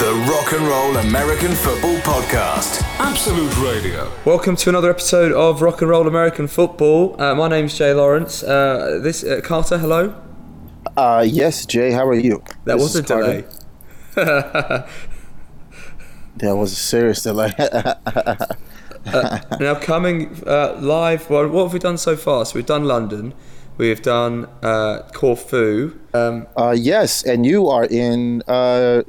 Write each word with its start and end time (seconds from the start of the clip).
the 0.00 0.14
Rock 0.30 0.52
and 0.54 0.66
Roll 0.66 0.96
American 0.96 1.52
Football 1.52 1.96
Podcast. 1.96 2.80
Absolute 2.98 3.54
Radio. 3.58 4.10
Welcome 4.24 4.56
to 4.56 4.70
another 4.70 4.88
episode 4.88 5.30
of 5.32 5.60
Rock 5.60 5.82
and 5.82 5.90
Roll 5.90 6.08
American 6.08 6.48
Football. 6.48 7.20
Uh, 7.20 7.34
my 7.34 7.48
name's 7.48 7.76
Jay 7.76 7.92
Lawrence. 7.92 8.42
Uh, 8.42 8.98
this 9.02 9.22
uh, 9.22 9.42
Carter, 9.44 9.76
hello. 9.76 10.14
Uh, 10.96 11.22
yes, 11.28 11.66
Jay. 11.66 11.90
How 11.90 12.08
are 12.08 12.14
you? 12.14 12.42
That 12.64 12.78
This 12.78 12.82
was 12.82 12.96
a 12.96 13.02
delay. 13.02 13.44
That 14.14 14.86
was 16.56 16.72
a 16.72 16.76
serious 16.76 17.22
delay. 17.22 17.52
now 19.60 19.74
coming 19.82 20.42
uh, 20.46 20.78
live. 20.80 21.28
Well, 21.28 21.46
what 21.48 21.64
have 21.64 21.72
we 21.74 21.78
done 21.78 21.98
so 21.98 22.16
far? 22.16 22.46
So 22.46 22.54
we've 22.54 22.64
done 22.64 22.84
London. 22.84 23.34
We've 23.80 24.02
done 24.02 24.46
uh, 24.62 25.08
Corfu. 25.14 25.98
Um, 26.12 26.46
uh, 26.54 26.76
yes, 26.78 27.22
and 27.22 27.46
you 27.46 27.68
are 27.68 27.86
in 27.86 28.42
uh, 28.42 29.04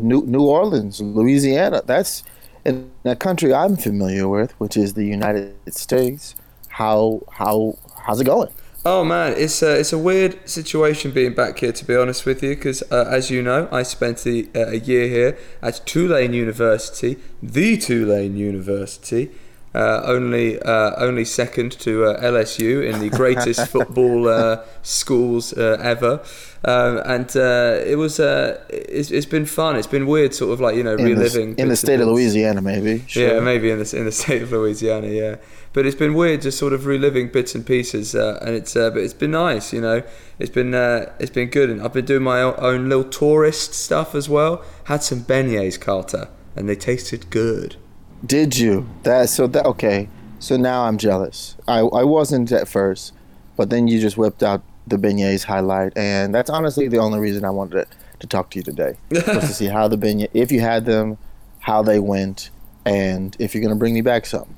New 0.00 0.22
New 0.24 0.44
Orleans, 0.44 1.00
Louisiana. 1.00 1.82
That's 1.84 2.22
in 2.64 2.92
a 3.04 3.16
country 3.16 3.52
I'm 3.52 3.76
familiar 3.76 4.28
with, 4.28 4.52
which 4.60 4.76
is 4.76 4.94
the 4.94 5.04
United 5.04 5.56
States. 5.74 6.36
How 6.68 7.22
how 7.32 7.78
how's 7.98 8.20
it 8.20 8.26
going? 8.26 8.50
Oh 8.84 9.02
man, 9.02 9.34
it's 9.36 9.60
a, 9.60 9.80
it's 9.80 9.92
a 9.92 9.98
weird 9.98 10.48
situation 10.48 11.10
being 11.10 11.34
back 11.34 11.58
here. 11.58 11.72
To 11.72 11.84
be 11.84 11.96
honest 11.96 12.24
with 12.26 12.44
you, 12.44 12.54
because 12.54 12.84
uh, 12.92 13.08
as 13.10 13.28
you 13.32 13.42
know, 13.42 13.68
I 13.72 13.82
spent 13.82 14.18
the, 14.18 14.48
uh, 14.54 14.68
a 14.68 14.76
year 14.76 15.08
here 15.08 15.36
at 15.60 15.84
Tulane 15.84 16.32
University, 16.32 17.16
the 17.42 17.76
Tulane 17.76 18.36
University, 18.36 19.32
uh, 19.76 20.02
only 20.04 20.58
uh, 20.62 20.92
only 20.96 21.24
second 21.24 21.72
to 21.72 22.06
uh, 22.06 22.20
LSU 22.20 22.82
in 22.88 22.98
the 23.00 23.10
greatest 23.10 23.68
football 23.74 24.26
uh, 24.26 24.62
schools 24.82 25.52
uh, 25.52 25.78
ever. 25.82 26.22
Um, 26.64 27.00
and 27.04 27.36
uh, 27.36 27.80
it 27.84 27.96
was 27.96 28.18
uh, 28.18 28.60
it's, 28.70 29.10
it's 29.10 29.26
been 29.26 29.44
fun. 29.44 29.76
It's 29.76 29.86
been 29.86 30.06
weird, 30.06 30.34
sort 30.34 30.52
of 30.52 30.60
like 30.60 30.76
you 30.76 30.82
know 30.82 30.94
In 30.94 31.04
the, 31.04 31.14
reliving 31.14 31.56
in 31.58 31.68
the 31.68 31.76
state 31.76 32.00
of. 32.00 32.08
Louisiana, 32.08 32.62
maybe. 32.62 33.04
Yeah, 33.10 33.40
maybe 33.40 33.70
in 33.70 33.78
the 33.78 33.96
in 33.96 34.04
the 34.06 34.12
state 34.22 34.42
of 34.42 34.50
Louisiana, 34.50 35.08
yeah. 35.08 35.36
But 35.74 35.84
it's 35.84 35.94
been 35.94 36.14
weird, 36.14 36.40
just 36.40 36.58
sort 36.58 36.72
of 36.72 36.86
reliving 36.86 37.28
bits 37.28 37.54
and 37.54 37.66
pieces, 37.66 38.14
uh, 38.14 38.38
and 38.40 38.56
it's 38.56 38.74
uh, 38.74 38.90
but 38.90 39.02
it's 39.02 39.14
been 39.14 39.32
nice, 39.32 39.74
you 39.74 39.82
know. 39.82 40.02
It's 40.38 40.50
been 40.50 40.74
uh, 40.74 41.12
it's 41.18 41.30
been 41.30 41.50
good, 41.50 41.68
and 41.68 41.82
I've 41.82 41.92
been 41.92 42.06
doing 42.06 42.22
my 42.22 42.40
own, 42.40 42.54
own 42.56 42.88
little 42.88 43.04
tourist 43.04 43.74
stuff 43.74 44.14
as 44.14 44.26
well. 44.28 44.64
Had 44.84 45.02
some 45.02 45.20
beignets, 45.20 45.78
Carter, 45.78 46.28
and 46.56 46.66
they 46.66 46.76
tasted 46.76 47.28
good. 47.28 47.76
Did 48.24 48.56
you? 48.56 48.88
That 49.02 49.28
so 49.28 49.46
that 49.48 49.66
okay. 49.66 50.08
So 50.38 50.56
now 50.56 50.84
I'm 50.84 50.98
jealous. 50.98 51.56
I 51.68 51.80
I 51.80 52.04
wasn't 52.04 52.52
at 52.52 52.68
first, 52.68 53.12
but 53.56 53.70
then 53.70 53.88
you 53.88 54.00
just 54.00 54.16
whipped 54.16 54.42
out 54.42 54.62
the 54.86 54.96
beignets 54.96 55.44
highlight, 55.44 55.92
and 55.96 56.34
that's 56.34 56.50
honestly 56.50 56.88
the 56.88 56.98
only 56.98 57.18
reason 57.18 57.44
I 57.44 57.50
wanted 57.50 57.86
to, 57.90 57.96
to 58.20 58.26
talk 58.26 58.50
to 58.50 58.58
you 58.58 58.62
today 58.62 58.96
was 59.10 59.24
to 59.24 59.46
see 59.48 59.66
how 59.66 59.88
the 59.88 59.96
beignet, 59.98 60.30
if 60.32 60.52
you 60.52 60.60
had 60.60 60.84
them, 60.84 61.18
how 61.60 61.82
they 61.82 61.98
went, 61.98 62.50
and 62.84 63.36
if 63.38 63.54
you're 63.54 63.62
gonna 63.62 63.76
bring 63.76 63.94
me 63.94 64.00
back 64.00 64.26
some. 64.26 64.55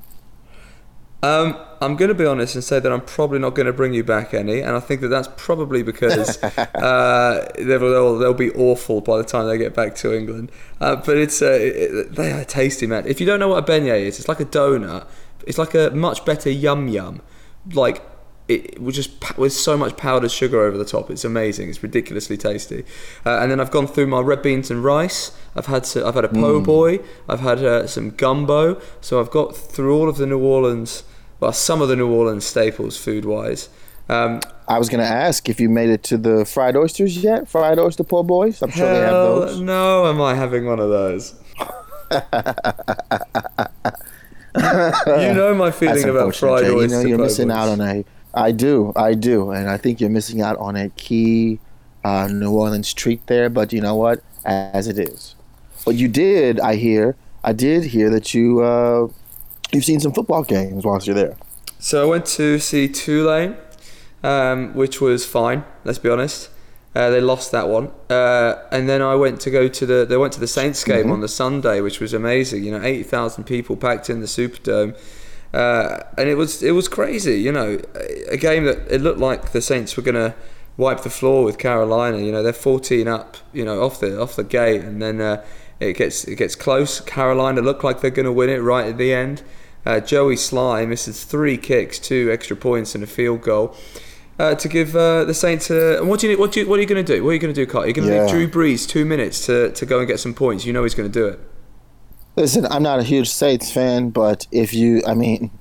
Um, 1.21 1.57
I'm 1.81 1.95
going 1.95 2.09
to 2.09 2.15
be 2.15 2.25
honest 2.25 2.55
and 2.55 2.63
say 2.63 2.79
that 2.79 2.91
I'm 2.91 3.01
probably 3.01 3.39
not 3.39 3.53
going 3.55 3.65
to 3.65 3.73
bring 3.73 3.93
you 3.93 4.03
back 4.03 4.33
any, 4.33 4.61
and 4.61 4.75
I 4.75 4.79
think 4.79 5.01
that 5.01 5.09
that's 5.09 5.29
probably 5.35 5.83
because 5.83 6.41
uh, 6.43 7.51
they'll, 7.57 7.79
they'll, 7.79 8.17
they'll 8.17 8.33
be 8.33 8.51
awful 8.51 9.01
by 9.01 9.17
the 9.17 9.23
time 9.23 9.47
they 9.47 9.57
get 9.57 9.73
back 9.73 9.95
to 9.95 10.15
England. 10.15 10.51
Uh, 10.79 10.95
but 10.95 11.17
it's 11.17 11.41
uh, 11.41 11.57
it, 11.59 12.15
they 12.15 12.31
are 12.31 12.45
tasty, 12.45 12.87
man. 12.87 13.05
If 13.05 13.19
you 13.19 13.25
don't 13.25 13.39
know 13.39 13.49
what 13.49 13.69
a 13.69 13.71
beignet 13.71 14.01
is, 14.01 14.19
it's 14.19 14.29
like 14.29 14.39
a 14.39 14.45
donut. 14.45 15.07
It's 15.45 15.57
like 15.57 15.73
a 15.73 15.89
much 15.91 16.23
better 16.25 16.49
yum 16.49 16.87
yum, 16.87 17.21
like 17.73 18.01
it 18.49 18.81
was 18.81 18.95
just 18.95 19.37
with 19.37 19.53
so 19.53 19.77
much 19.77 19.95
powdered 19.95 20.31
sugar 20.31 20.59
over 20.59 20.75
the 20.75 20.83
top. 20.83 21.11
It's 21.11 21.23
amazing. 21.23 21.69
It's 21.69 21.83
ridiculously 21.83 22.35
tasty. 22.35 22.83
Uh, 23.23 23.37
and 23.39 23.51
then 23.51 23.59
I've 23.59 23.69
gone 23.69 23.85
through 23.85 24.07
my 24.07 24.21
red 24.21 24.41
beans 24.41 24.71
and 24.71 24.83
rice. 24.83 25.37
I've 25.55 25.67
had 25.67 25.85
so, 25.85 26.07
I've 26.07 26.15
had 26.15 26.25
a 26.25 26.29
po' 26.29 26.59
boy. 26.59 26.99
I've 27.29 27.41
had 27.41 27.59
uh, 27.63 27.85
some 27.85 28.09
gumbo. 28.09 28.81
So 29.01 29.19
I've 29.19 29.29
got 29.29 29.55
through 29.55 29.95
all 29.95 30.09
of 30.09 30.17
the 30.17 30.25
New 30.25 30.39
Orleans, 30.39 31.03
well, 31.39 31.53
some 31.53 31.79
of 31.79 31.89
the 31.89 31.95
New 31.95 32.11
Orleans 32.11 32.43
staples 32.43 32.97
food 32.97 33.23
wise. 33.23 33.69
Um, 34.09 34.41
I 34.67 34.79
was 34.79 34.89
gonna 34.89 35.03
ask 35.03 35.47
if 35.47 35.59
you 35.59 35.69
made 35.69 35.91
it 35.91 36.01
to 36.05 36.17
the 36.17 36.43
fried 36.43 36.75
oysters 36.75 37.17
yet, 37.17 37.47
fried 37.47 37.77
oyster 37.77 38.03
po' 38.03 38.23
boys. 38.23 38.63
I'm 38.63 38.71
sure 38.71 38.91
they 38.91 38.99
have 39.01 39.11
those. 39.11 39.61
no, 39.61 40.07
am 40.07 40.19
I 40.19 40.33
having 40.33 40.65
one 40.65 40.79
of 40.79 40.89
those? 40.89 41.35
you 44.55 45.33
know 45.35 45.53
my 45.55 45.69
feeling 45.69 46.09
about 46.09 46.35
fried 46.35 46.63
oysters. 46.63 46.91
You 46.91 46.97
know 46.97 47.07
you're 47.07 47.19
missing 47.19 47.51
out 47.51 47.69
on 47.69 47.81
a. 47.81 48.03
I 48.33 48.51
do, 48.51 48.93
I 48.95 49.13
do, 49.13 49.51
and 49.51 49.69
I 49.69 49.77
think 49.77 49.99
you're 49.99 50.09
missing 50.09 50.41
out 50.41 50.57
on 50.57 50.75
a 50.75 50.89
key 50.89 51.59
uh, 52.03 52.27
New 52.27 52.51
Orleans 52.51 52.93
treat 52.93 53.25
there. 53.27 53.49
But 53.49 53.73
you 53.73 53.81
know 53.81 53.95
what? 53.95 54.21
As 54.45 54.87
it 54.87 54.97
is, 54.97 55.35
but 55.85 55.95
you 55.95 56.07
did. 56.07 56.59
I 56.59 56.75
hear. 56.75 57.15
I 57.43 57.53
did 57.53 57.85
hear 57.85 58.09
that 58.09 58.33
you 58.33 58.61
uh, 58.61 59.07
you've 59.71 59.85
seen 59.85 59.99
some 59.99 60.13
football 60.13 60.43
games 60.43 60.85
whilst 60.85 61.07
you're 61.07 61.15
there. 61.15 61.37
So 61.79 62.03
I 62.03 62.05
went 62.05 62.25
to 62.37 62.59
see 62.59 62.87
Tulane, 62.87 63.55
um, 64.23 64.73
which 64.75 65.01
was 65.01 65.25
fine. 65.25 65.63
Let's 65.83 65.99
be 65.99 66.09
honest. 66.09 66.49
Uh, 66.95 67.09
they 67.11 67.21
lost 67.21 67.51
that 67.51 67.69
one, 67.69 67.91
uh, 68.09 68.55
and 68.71 68.89
then 68.89 69.01
I 69.01 69.13
went 69.15 69.39
to 69.41 69.51
go 69.51 69.67
to 69.67 69.85
the. 69.85 70.05
They 70.05 70.17
went 70.17 70.33
to 70.33 70.39
the 70.39 70.47
Saints 70.47 70.83
game 70.83 71.11
on 71.11 71.21
the 71.21 71.27
Sunday, 71.27 71.81
which 71.81 71.99
was 71.99 72.13
amazing. 72.13 72.63
You 72.63 72.71
know, 72.71 72.83
eighty 72.83 73.03
thousand 73.03 73.43
people 73.43 73.77
packed 73.77 74.09
in 74.09 74.21
the 74.21 74.25
Superdome, 74.25 74.97
uh, 75.53 75.99
and 76.17 76.29
it 76.29 76.35
was 76.35 76.61
it 76.63 76.71
was 76.71 76.87
crazy. 76.87 77.39
You 77.41 77.51
know, 77.51 77.79
a- 78.29 78.37
game 78.37 78.65
that 78.65 78.79
it 78.89 79.01
looked 79.01 79.19
like 79.19 79.51
the 79.51 79.61
Saints 79.61 79.95
were 79.97 80.03
gonna 80.03 80.35
wipe 80.77 81.01
the 81.01 81.09
floor 81.09 81.43
with 81.43 81.57
Carolina. 81.57 82.17
You 82.19 82.31
know, 82.31 82.43
they're 82.43 82.53
fourteen 82.53 83.07
up. 83.07 83.37
You 83.53 83.65
know, 83.65 83.81
off 83.83 83.99
the 83.99 84.19
off 84.21 84.35
the 84.35 84.43
gate, 84.43 84.81
and 84.81 85.01
then 85.01 85.19
uh, 85.21 85.43
it 85.79 85.93
gets 85.97 86.23
it 86.25 86.35
gets 86.35 86.55
close. 86.55 86.99
Carolina 87.01 87.61
look 87.61 87.83
like 87.83 88.01
they're 88.01 88.11
gonna 88.11 88.31
win 88.33 88.49
it 88.49 88.59
right 88.59 88.87
at 88.87 88.97
the 88.97 89.13
end. 89.13 89.41
Uh, 89.85 89.99
Joey 89.99 90.35
Slye 90.35 90.87
misses 90.87 91.23
three 91.23 91.57
kicks, 91.57 91.99
two 91.99 92.29
extra 92.31 92.55
points, 92.55 92.93
and 92.95 93.03
a 93.03 93.07
field 93.07 93.41
goal 93.41 93.75
uh, 94.37 94.53
to 94.55 94.67
give 94.67 94.93
uh, 94.95 95.23
the 95.23 95.33
Saints. 95.33 95.71
A, 95.71 96.01
what 96.03 96.19
do 96.19 96.29
you 96.29 96.37
what 96.37 96.51
do 96.51 96.59
you, 96.59 96.67
what 96.69 96.77
are 96.77 96.81
you 96.81 96.87
going 96.87 97.03
to 97.03 97.15
do? 97.15 97.23
What 97.23 97.31
are 97.31 97.33
you 97.33 97.39
going 97.39 97.53
to 97.53 97.59
do, 97.59 97.65
Carter? 97.65 97.87
You're 97.87 97.93
going 97.95 98.07
to 98.09 98.13
Yeah. 98.13 98.21
leave 98.25 98.29
Drew 98.29 98.47
Brees 98.49 98.87
two 98.87 99.05
minutes 99.05 99.45
to, 99.47 99.71
to 99.71 99.85
go 99.85 99.99
and 99.99 100.07
get 100.07 100.19
some 100.19 100.33
points. 100.33 100.65
You 100.65 100.73
know 100.73 100.83
he's 100.83 100.93
going 100.93 101.09
to 101.09 101.19
do 101.19 101.25
it. 101.27 101.39
Listen, 102.35 102.65
I'm 102.67 102.83
not 102.83 102.99
a 102.99 103.03
huge 103.03 103.29
Saints 103.29 103.71
fan, 103.71 104.11
but 104.11 104.47
if 104.51 104.73
you, 104.73 105.01
I 105.05 105.13
mean, 105.13 105.51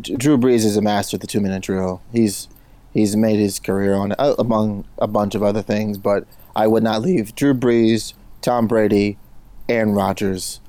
Drew 0.00 0.38
Brees 0.38 0.64
is 0.64 0.76
a 0.76 0.82
master 0.82 1.16
at 1.16 1.20
the 1.20 1.26
two 1.26 1.40
minute 1.40 1.62
drill. 1.62 2.00
He's 2.12 2.48
he's 2.92 3.16
made 3.16 3.38
his 3.38 3.58
career 3.58 3.94
on 3.94 4.12
uh, 4.18 4.34
among 4.38 4.86
a 4.98 5.06
bunch 5.06 5.34
of 5.34 5.42
other 5.42 5.62
things. 5.62 5.98
But 5.98 6.26
I 6.56 6.66
would 6.66 6.82
not 6.82 7.02
leave 7.02 7.34
Drew 7.34 7.54
Brees, 7.54 8.14
Tom 8.40 8.66
Brady, 8.66 9.18
Aaron 9.68 9.92
Rodgers 9.92 10.60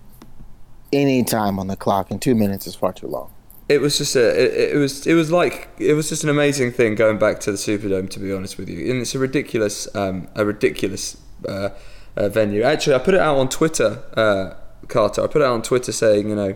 any 0.91 1.23
time 1.23 1.59
on 1.59 1.67
the 1.67 1.75
clock. 1.75 2.11
And 2.11 2.21
two 2.21 2.35
minutes 2.35 2.67
is 2.67 2.75
far 2.75 2.93
too 2.93 3.07
long. 3.07 3.31
It 3.67 3.81
was 3.81 3.97
just 3.97 4.15
a 4.15 4.29
it, 4.29 4.75
it 4.75 4.77
was 4.77 5.07
it 5.07 5.13
was 5.13 5.31
like 5.31 5.69
it 5.79 5.93
was 5.93 6.09
just 6.09 6.23
an 6.23 6.29
amazing 6.29 6.71
thing 6.71 6.95
going 6.95 7.17
back 7.17 7.39
to 7.41 7.51
the 7.51 7.57
Superdome. 7.57 8.09
To 8.11 8.19
be 8.19 8.31
honest 8.31 8.57
with 8.57 8.69
you, 8.69 8.91
and 8.91 9.01
it's 9.01 9.15
a 9.15 9.19
ridiculous 9.19 9.87
um, 9.95 10.27
a 10.35 10.45
ridiculous 10.45 11.17
uh, 11.47 11.69
uh, 12.15 12.29
venue. 12.29 12.61
Actually, 12.61 12.95
I 12.95 12.99
put 12.99 13.13
it 13.15 13.19
out 13.19 13.37
on 13.37 13.49
Twitter, 13.49 14.03
uh, 14.15 14.53
Carter. 14.87 15.23
I 15.23 15.27
put 15.27 15.41
it 15.41 15.45
out 15.45 15.53
on 15.53 15.61
Twitter 15.61 15.91
saying, 15.91 16.29
you 16.29 16.35
know, 16.35 16.55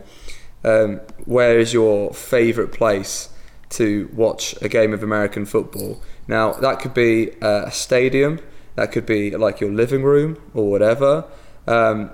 um, 0.63 1.01
where 1.25 1.59
is 1.59 1.73
your 1.73 2.13
favourite 2.13 2.71
place 2.71 3.29
to 3.69 4.09
watch 4.13 4.55
a 4.61 4.69
game 4.69 4.93
of 4.93 5.03
American 5.03 5.45
football? 5.45 6.01
Now 6.27 6.53
that 6.53 6.79
could 6.79 6.93
be 6.93 7.31
a 7.41 7.71
stadium, 7.71 8.39
that 8.75 8.91
could 8.91 9.05
be 9.05 9.35
like 9.35 9.59
your 9.59 9.71
living 9.71 10.03
room 10.03 10.41
or 10.53 10.69
whatever. 10.69 11.25
Um, 11.67 12.11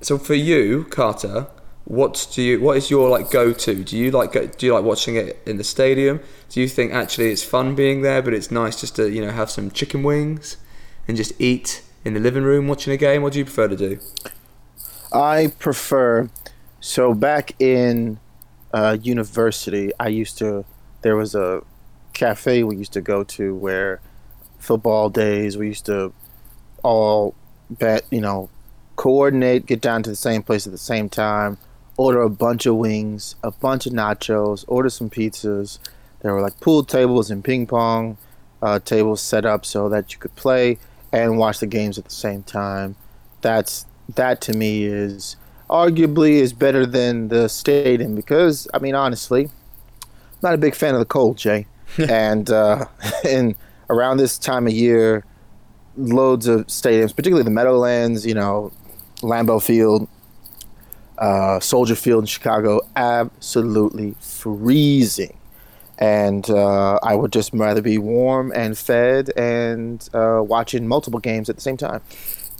so 0.00 0.18
for 0.18 0.34
you, 0.34 0.84
Carter, 0.84 1.48
what 1.84 2.28
do 2.32 2.42
you? 2.42 2.60
What 2.60 2.76
is 2.76 2.90
your 2.90 3.08
like 3.08 3.30
go-to? 3.30 3.82
Do 3.82 3.96
you 3.96 4.10
like 4.10 4.32
go, 4.32 4.46
do 4.46 4.66
you 4.66 4.74
like 4.74 4.84
watching 4.84 5.16
it 5.16 5.40
in 5.44 5.56
the 5.56 5.64
stadium? 5.64 6.20
Do 6.48 6.60
you 6.60 6.68
think 6.68 6.92
actually 6.92 7.30
it's 7.30 7.42
fun 7.42 7.74
being 7.74 8.02
there, 8.02 8.22
but 8.22 8.32
it's 8.32 8.50
nice 8.50 8.80
just 8.80 8.96
to 8.96 9.10
you 9.10 9.20
know 9.20 9.32
have 9.32 9.50
some 9.50 9.70
chicken 9.70 10.02
wings 10.02 10.56
and 11.08 11.16
just 11.16 11.32
eat 11.40 11.82
in 12.04 12.14
the 12.14 12.20
living 12.20 12.44
room 12.44 12.68
watching 12.68 12.92
a 12.92 12.96
game? 12.96 13.22
What 13.22 13.32
do 13.32 13.40
you 13.40 13.44
prefer 13.44 13.68
to 13.68 13.76
do? 13.76 13.98
I 15.12 15.52
prefer. 15.58 16.30
So 16.80 17.14
back 17.14 17.52
in 17.60 18.18
uh, 18.72 18.98
university, 19.02 19.92
I 19.98 20.08
used 20.08 20.38
to. 20.38 20.64
There 21.02 21.16
was 21.16 21.34
a 21.34 21.62
cafe 22.12 22.62
we 22.62 22.76
used 22.76 22.92
to 22.92 23.00
go 23.00 23.24
to 23.24 23.54
where 23.54 24.00
football 24.58 25.08
days 25.08 25.56
we 25.56 25.68
used 25.68 25.86
to 25.86 26.12
all 26.82 27.34
bet 27.70 28.04
you 28.10 28.20
know 28.20 28.50
coordinate, 28.96 29.64
get 29.64 29.80
down 29.80 30.02
to 30.02 30.10
the 30.10 30.16
same 30.16 30.42
place 30.42 30.66
at 30.66 30.72
the 30.72 30.78
same 30.78 31.08
time, 31.08 31.56
order 31.96 32.20
a 32.20 32.28
bunch 32.28 32.66
of 32.66 32.76
wings, 32.76 33.34
a 33.42 33.50
bunch 33.50 33.86
of 33.86 33.94
nachos, 33.94 34.64
order 34.68 34.90
some 34.90 35.08
pizzas. 35.08 35.78
There 36.20 36.34
were 36.34 36.42
like 36.42 36.60
pool 36.60 36.84
tables 36.84 37.30
and 37.30 37.42
ping 37.42 37.66
pong 37.66 38.18
uh, 38.60 38.78
tables 38.80 39.22
set 39.22 39.46
up 39.46 39.64
so 39.64 39.88
that 39.88 40.12
you 40.12 40.18
could 40.18 40.34
play 40.36 40.78
and 41.12 41.38
watch 41.38 41.60
the 41.60 41.66
games 41.66 41.96
at 41.96 42.04
the 42.04 42.10
same 42.10 42.42
time. 42.42 42.94
That's 43.40 43.86
that 44.16 44.40
to 44.42 44.52
me 44.52 44.84
is 44.84 45.36
arguably 45.68 46.32
is 46.32 46.52
better 46.52 46.84
than 46.84 47.28
the 47.28 47.48
stadium 47.48 48.14
because 48.14 48.66
I 48.74 48.78
mean 48.78 48.94
honestly, 48.94 49.44
I'm 49.44 50.40
not 50.42 50.54
a 50.54 50.58
big 50.58 50.74
fan 50.74 50.94
of 50.94 51.00
the 51.00 51.06
cold, 51.06 51.36
Jay. 51.36 51.66
and 51.98 52.50
uh, 52.50 52.86
and 53.28 53.54
around 53.88 54.18
this 54.18 54.38
time 54.38 54.66
of 54.66 54.72
year, 54.72 55.24
loads 55.96 56.46
of 56.46 56.66
stadiums, 56.66 57.14
particularly 57.14 57.44
the 57.44 57.50
Meadowlands, 57.50 58.24
you 58.24 58.34
know, 58.34 58.72
Lambeau 59.22 59.62
Field, 59.62 60.08
uh, 61.18 61.60
Soldier 61.60 61.96
Field 61.96 62.24
in 62.24 62.26
Chicago, 62.26 62.80
absolutely 62.96 64.14
freezing. 64.20 65.36
And 65.98 66.48
uh, 66.48 66.98
I 67.02 67.14
would 67.14 67.30
just 67.30 67.52
rather 67.52 67.82
be 67.82 67.98
warm 67.98 68.52
and 68.54 68.78
fed 68.78 69.30
and 69.36 70.08
uh, 70.14 70.40
watching 70.42 70.88
multiple 70.88 71.20
games 71.20 71.50
at 71.50 71.56
the 71.56 71.60
same 71.60 71.76
time. 71.76 72.00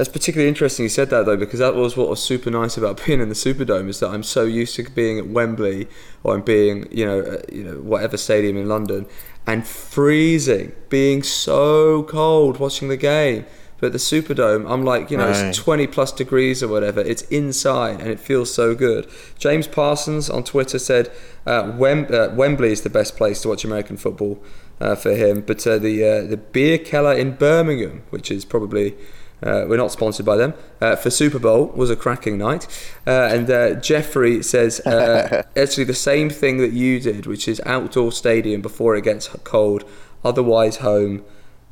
That's 0.01 0.09
particularly 0.09 0.49
interesting 0.49 0.85
you 0.85 0.89
said 0.89 1.11
that 1.11 1.27
though, 1.27 1.37
because 1.37 1.59
that 1.59 1.75
was 1.75 1.95
what 1.95 2.09
was 2.09 2.23
super 2.23 2.51
nice 2.51 2.79
about 2.79 3.03
being 3.07 3.21
in 3.21 3.29
the 3.29 3.35
Superdome 3.35 3.87
is 3.91 4.01
that 4.01 4.09
I'm 4.09 4.23
so 4.23 4.45
used 4.45 4.75
to 4.77 4.83
being 4.85 5.19
at 5.19 5.27
Wembley 5.29 5.89
or 6.23 6.33
I'm 6.35 6.41
being, 6.41 6.89
you 6.91 7.05
know, 7.05 7.21
uh, 7.21 7.43
you 7.53 7.65
know, 7.65 7.75
whatever 7.75 8.17
stadium 8.17 8.57
in 8.57 8.67
London, 8.67 9.05
and 9.47 9.67
freezing, 9.67 10.73
being 10.89 11.23
so 11.23 12.05
cold 12.05 12.59
watching 12.59 12.89
the 12.89 12.97
game. 12.97 13.45
But 13.79 13.93
the 13.93 13.99
Superdome, 13.99 14.65
I'm 14.73 14.87
like, 14.87 15.11
you 15.11 15.19
know, 15.19 15.27
Right. 15.29 15.45
it's 15.49 15.59
20 15.59 15.87
plus 15.89 16.13
degrees 16.13 16.63
or 16.63 16.69
whatever. 16.69 17.03
It's 17.03 17.21
inside 17.25 18.01
and 18.01 18.09
it 18.09 18.21
feels 18.21 18.51
so 18.55 18.75
good. 18.75 19.07
James 19.39 19.67
Parsons 19.67 20.31
on 20.31 20.45
Twitter 20.45 20.79
said 20.79 21.13
uh, 21.45 21.73
Wem- 21.77 22.07
uh, 22.11 22.29
Wembley 22.35 22.73
is 22.73 22.81
the 22.81 22.89
best 22.89 23.19
place 23.19 23.43
to 23.43 23.49
watch 23.51 23.67
American 23.67 23.99
football 23.99 24.43
uh, 24.81 24.95
for 24.95 25.15
him. 25.15 25.43
But 25.43 25.67
uh, 25.67 25.77
the 25.77 26.03
uh, 26.03 26.23
the 26.23 26.39
Bierkeller 26.39 27.15
in 27.19 27.33
Birmingham, 27.37 28.05
which 28.09 28.31
is 28.31 28.47
probably 28.47 28.97
uh, 29.43 29.65
we're 29.69 29.77
not 29.77 29.93
sponsored 29.93 30.27
by 30.27 30.37
them. 30.37 30.55
Uh, 30.81 30.97
for 30.97 31.11
Super 31.11 31.39
Bowl 31.39 31.67
was 31.69 31.91
a 31.91 31.97
cracking 31.97 32.39
night, 32.39 32.67
uh, 33.07 33.29
and 33.33 33.51
uh, 33.51 33.75
Jeffrey 33.75 34.43
says 34.43 34.81
uh, 34.81 35.43
actually 35.57 35.85
the 35.85 35.95
same 35.95 36.31
thing 36.31 36.59
that 36.59 36.73
you 36.73 37.01
did, 37.01 37.27
which 37.27 37.49
is 37.49 37.61
outdoor 37.67 38.13
stadium 38.13 38.61
before 38.61 38.97
it 38.97 39.05
gets 39.05 39.29
cold, 39.45 39.85
otherwise 40.25 40.79
home. 40.79 41.25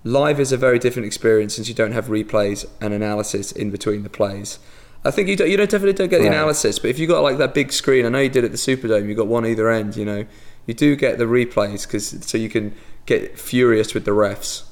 Live 0.05 0.41
is 0.41 0.53
a 0.53 0.57
very 0.57 0.79
different 0.79 1.07
experience 1.07 1.57
since 1.57 1.69
you 1.69 1.75
don't 1.75 1.93
have 1.93 2.07
replays 2.07 2.67
and 2.81 2.95
analysis 2.95 3.53
in 3.53 3.71
between 3.71 4.05
the 4.05 4.09
plays. 4.09 4.59
I 5.05 5.11
think 5.11 5.29
you 5.29 5.37
don't, 5.37 5.51
you 5.51 5.57
don't 5.57 5.71
definitely 5.71 5.93
don't 5.93 6.09
get 6.09 6.21
the 6.21 6.29
analysis, 6.29 6.79
but 6.79 6.91
if 6.91 6.99
you 6.99 7.07
got 7.07 7.23
like 7.23 7.39
that 7.39 7.55
big 7.55 7.73
screen, 7.73 8.05
I 8.05 8.09
know 8.09 8.19
you 8.19 8.29
did 8.29 8.45
at 8.45 8.51
the 8.51 8.57
Superdome, 8.57 9.09
you 9.09 9.15
got 9.15 9.27
one 9.27 9.47
either 9.47 9.71
end. 9.71 9.97
You 9.97 10.05
know, 10.05 10.27
you 10.67 10.75
do 10.75 10.97
get 10.97 11.19
the 11.19 11.25
replays 11.25 11.87
because 11.87 12.09
so 12.27 12.37
you 12.37 12.49
can 12.49 12.75
get 13.07 13.39
furious 13.39 13.95
with 13.95 14.05
the 14.05 14.11
refs. 14.11 14.68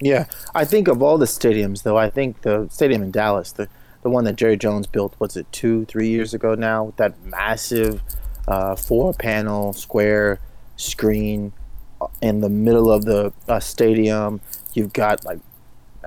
Yeah, 0.00 0.26
I 0.54 0.64
think 0.64 0.88
of 0.88 1.02
all 1.02 1.16
the 1.18 1.26
stadiums, 1.26 1.82
though, 1.82 1.96
I 1.96 2.10
think 2.10 2.42
the 2.42 2.68
stadium 2.70 3.02
in 3.02 3.10
Dallas, 3.10 3.52
the 3.52 3.68
the 4.02 4.10
one 4.10 4.24
that 4.24 4.36
Jerry 4.36 4.56
Jones 4.56 4.86
built, 4.86 5.16
was 5.18 5.36
it 5.36 5.50
two, 5.50 5.84
three 5.86 6.08
years 6.08 6.32
ago 6.32 6.54
now? 6.54 6.84
with 6.84 6.96
That 6.96 7.20
massive 7.24 8.02
uh, 8.46 8.76
four-panel 8.76 9.72
square 9.72 10.38
screen 10.76 11.52
uh, 12.00 12.06
in 12.22 12.40
the 12.40 12.48
middle 12.48 12.92
of 12.92 13.04
the 13.04 13.32
uh, 13.48 13.58
stadium. 13.58 14.40
You've 14.74 14.92
got 14.92 15.24
like 15.24 15.40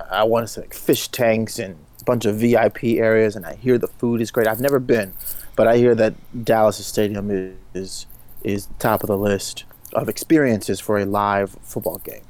I 0.10 0.24
want 0.24 0.48
to 0.48 0.54
say 0.54 0.62
like 0.62 0.74
fish 0.74 1.10
tanks 1.10 1.60
and 1.60 1.76
a 2.00 2.04
bunch 2.06 2.26
of 2.26 2.38
VIP 2.38 2.84
areas, 2.84 3.36
and 3.36 3.46
I 3.46 3.56
hear 3.56 3.78
the 3.78 3.88
food 3.88 4.22
is 4.22 4.32
great. 4.32 4.48
I've 4.48 4.62
never 4.62 4.80
been, 4.80 5.14
but 5.56 5.68
I 5.68 5.78
hear 5.78 5.96
that 5.96 6.14
Dallas 6.46 6.86
Stadium 6.86 7.58
is, 7.74 8.06
is 8.44 8.68
top 8.80 9.04
of 9.04 9.08
the 9.08 9.18
list 9.18 9.66
of 9.94 10.08
experiences 10.08 10.80
for 10.80 11.00
a 11.00 11.06
live 11.06 11.58
football 11.64 11.98
game. 11.98 12.22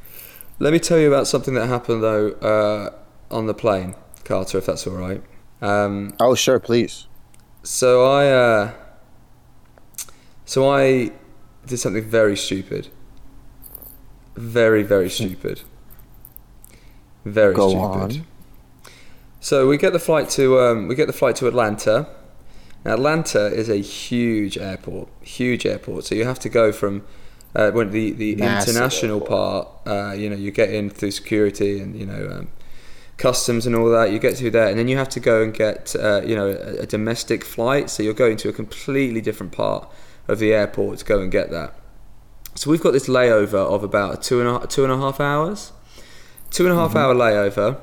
Let 0.59 0.73
me 0.73 0.79
tell 0.79 0.97
you 0.99 1.07
about 1.07 1.27
something 1.27 1.53
that 1.53 1.67
happened 1.67 2.03
though 2.03 2.31
uh, 2.33 2.89
on 3.33 3.47
the 3.47 3.53
plane, 3.53 3.95
Carter, 4.25 4.57
if 4.57 4.65
that's 4.65 4.85
all 4.87 4.93
right. 4.95 5.21
Um, 5.61 6.13
Oh, 6.19 6.35
sure, 6.35 6.59
please. 6.59 7.07
so 7.63 8.05
I, 8.05 8.27
uh, 8.29 8.73
so 10.45 10.69
I 10.69 11.11
did 11.65 11.77
something 11.77 12.03
very 12.03 12.35
stupid. 12.35 12.89
Very, 14.35 14.83
very 14.83 15.09
stupid. 15.09 15.61
Very 17.25 17.53
Go 17.53 17.69
stupid. 17.69 17.83
on. 18.21 18.25
So 19.41 19.67
we 19.67 19.77
get 19.77 19.93
the 19.93 19.99
flight 19.99 20.29
to 20.31 20.59
um, 20.59 20.87
we 20.87 20.95
get 20.95 21.07
the 21.07 21.13
flight 21.13 21.35
to 21.37 21.47
Atlanta. 21.47 22.07
Now, 22.85 22.93
Atlanta 22.93 23.47
is 23.47 23.69
a 23.69 23.77
huge 23.77 24.57
airport, 24.57 25.09
huge 25.21 25.65
airport. 25.65 26.05
So 26.05 26.15
you 26.15 26.25
have 26.25 26.39
to 26.39 26.49
go 26.49 26.71
from 26.71 27.03
uh, 27.55 27.71
when 27.71 27.91
the 27.91 28.11
the 28.11 28.35
Massive 28.35 28.75
international 28.75 29.21
part. 29.21 29.67
Uh, 29.85 30.13
you 30.13 30.29
know, 30.29 30.35
you 30.35 30.51
get 30.51 30.71
in 30.71 30.89
through 30.89 31.11
security 31.11 31.79
and 31.79 31.95
you 31.95 32.05
know 32.05 32.29
um, 32.31 32.47
customs 33.17 33.65
and 33.65 33.75
all 33.75 33.89
that. 33.89 34.11
You 34.11 34.19
get 34.19 34.37
through 34.37 34.51
there, 34.51 34.67
and 34.67 34.77
then 34.77 34.87
you 34.87 34.97
have 34.97 35.09
to 35.09 35.19
go 35.19 35.41
and 35.41 35.53
get 35.53 35.95
uh, 35.95 36.21
you 36.25 36.35
know 36.35 36.47
a, 36.47 36.83
a 36.83 36.85
domestic 36.85 37.43
flight. 37.43 37.89
So 37.89 38.03
you're 38.03 38.13
going 38.13 38.37
to 38.37 38.49
a 38.49 38.53
completely 38.53 39.21
different 39.21 39.51
part 39.51 39.89
of 40.27 40.39
the 40.39 40.53
airport 40.53 40.99
to 40.99 41.05
go 41.05 41.19
and 41.21 41.31
get 41.31 41.49
that. 41.51 41.73
So 42.55 42.69
we've 42.69 42.81
got 42.81 42.91
this 42.91 43.07
layover 43.07 43.53
of 43.53 43.83
about 43.83 44.21
two 44.21 44.41
and 44.41 44.63
a, 44.63 44.67
two 44.67 44.83
and 44.83 44.91
a 44.91 44.97
half 44.97 45.19
hours, 45.19 45.71
two 46.49 46.65
and 46.65 46.73
a 46.73 46.75
half 46.75 46.95
hour 46.95 47.15
layover, 47.15 47.79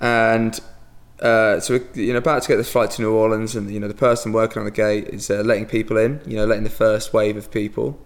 and 0.00 0.60
uh, 1.20 1.60
so 1.60 1.78
we're 1.78 2.02
you 2.02 2.12
know 2.12 2.18
about 2.18 2.42
to 2.42 2.48
get 2.48 2.56
this 2.56 2.70
flight 2.70 2.90
to 2.92 3.02
New 3.02 3.12
Orleans, 3.12 3.56
and 3.56 3.70
you 3.70 3.80
know 3.80 3.88
the 3.88 3.94
person 3.94 4.32
working 4.32 4.60
on 4.60 4.64
the 4.64 4.70
gate 4.70 5.08
is 5.08 5.30
uh, 5.30 5.42
letting 5.42 5.66
people 5.66 5.96
in, 5.96 6.20
you 6.26 6.36
know 6.36 6.44
letting 6.44 6.64
the 6.64 6.70
first 6.70 7.12
wave 7.12 7.36
of 7.36 7.50
people. 7.50 7.98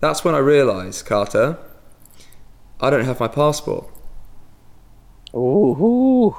That's 0.00 0.24
when 0.24 0.34
I 0.34 0.38
realised, 0.38 1.06
Carter, 1.06 1.58
I 2.80 2.90
don't 2.90 3.04
have 3.04 3.20
my 3.20 3.28
passport. 3.28 3.86
Ooh, 5.34 6.36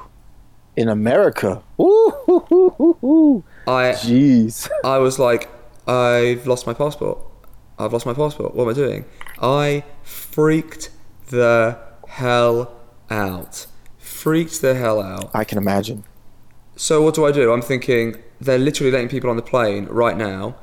in 0.76 0.88
America. 0.88 1.62
Ooh. 1.80 3.44
I 3.66 3.92
jeez. 3.92 4.68
I 4.84 4.98
was 4.98 5.18
like, 5.18 5.48
I've 5.86 6.46
lost 6.46 6.66
my 6.66 6.74
passport. 6.74 7.18
I've 7.78 7.92
lost 7.92 8.06
my 8.06 8.14
passport. 8.14 8.54
What 8.54 8.64
am 8.64 8.70
I 8.70 8.72
doing? 8.74 9.04
I 9.40 9.84
freaked 10.02 10.90
the 11.28 11.78
hell 12.06 12.76
out. 13.10 13.66
Freaked 13.98 14.60
the 14.60 14.74
hell 14.74 15.00
out. 15.00 15.30
I 15.34 15.44
can 15.44 15.58
imagine. 15.58 16.04
So 16.76 17.02
what 17.02 17.14
do 17.14 17.24
I 17.24 17.32
do? 17.32 17.52
I'm 17.52 17.62
thinking 17.62 18.16
they're 18.40 18.58
literally 18.58 18.90
letting 18.90 19.08
people 19.08 19.30
on 19.30 19.36
the 19.36 19.42
plane 19.42 19.86
right 19.86 20.16
now, 20.16 20.56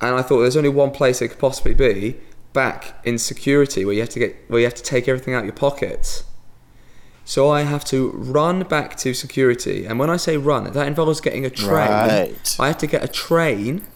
and 0.00 0.14
I 0.14 0.22
thought 0.22 0.40
there's 0.40 0.56
only 0.56 0.68
one 0.68 0.90
place 0.90 1.22
it 1.22 1.28
could 1.28 1.38
possibly 1.38 1.74
be 1.74 2.18
back 2.52 3.00
in 3.04 3.16
security 3.16 3.84
where 3.84 3.94
you 3.94 4.00
have 4.00 4.10
to 4.10 4.18
get 4.18 4.36
where 4.48 4.60
you 4.60 4.66
have 4.66 4.74
to 4.74 4.82
take 4.82 5.08
everything 5.08 5.34
out 5.34 5.40
of 5.40 5.46
your 5.46 5.54
pockets. 5.54 6.24
So 7.24 7.48
I 7.48 7.62
have 7.62 7.84
to 7.86 8.10
run 8.10 8.64
back 8.64 8.96
to 8.98 9.14
security, 9.14 9.86
and 9.86 9.98
when 9.98 10.10
I 10.10 10.16
say 10.16 10.36
run, 10.36 10.70
that 10.72 10.86
involves 10.86 11.20
getting 11.20 11.46
a 11.46 11.50
train. 11.50 11.88
Right. 11.88 12.56
I 12.58 12.66
have 12.66 12.78
to 12.78 12.86
get 12.86 13.02
a 13.02 13.08
train. 13.08 13.86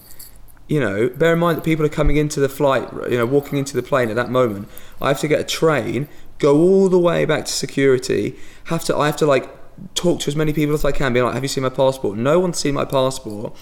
You 0.69 0.81
know, 0.81 1.09
bear 1.11 1.35
in 1.35 1.39
mind 1.39 1.59
that 1.59 1.65
people 1.65 1.87
are 1.87 1.91
coming 1.91 2.17
into 2.17 2.41
the 2.41 2.49
flight, 2.49 2.89
you 3.09 3.17
know, 3.17 3.27
walking 3.27 3.57
into 3.59 3.77
the 3.77 3.85
plane 3.85 4.09
at 4.11 4.17
that 4.17 4.31
moment. 4.31 4.69
I 5.01 5.09
have 5.09 5.21
to 5.21 5.29
get 5.29 5.39
a 5.39 5.45
train, 5.45 6.09
go 6.39 6.59
all 6.59 6.89
the 6.89 6.99
way 6.99 7.25
back 7.25 7.45
to 7.45 7.53
security. 7.53 8.37
Have 8.65 8.83
to, 8.87 8.97
I 8.97 9.07
have 9.07 9.17
to 9.19 9.27
like 9.27 9.49
talk 9.95 10.21
to 10.21 10.29
as 10.29 10.37
many 10.37 10.53
people 10.53 10.75
as 10.75 10.85
I 10.85 10.93
can. 10.93 11.13
Be 11.13 11.23
like, 11.23 11.35
have 11.35 11.43
you 11.43 11.49
seen 11.49 11.63
my 11.63 11.71
passport? 11.71 12.19
No 12.19 12.41
one's 12.41 12.59
seen 12.59 12.75
my 12.75 12.85
passport. 12.85 13.55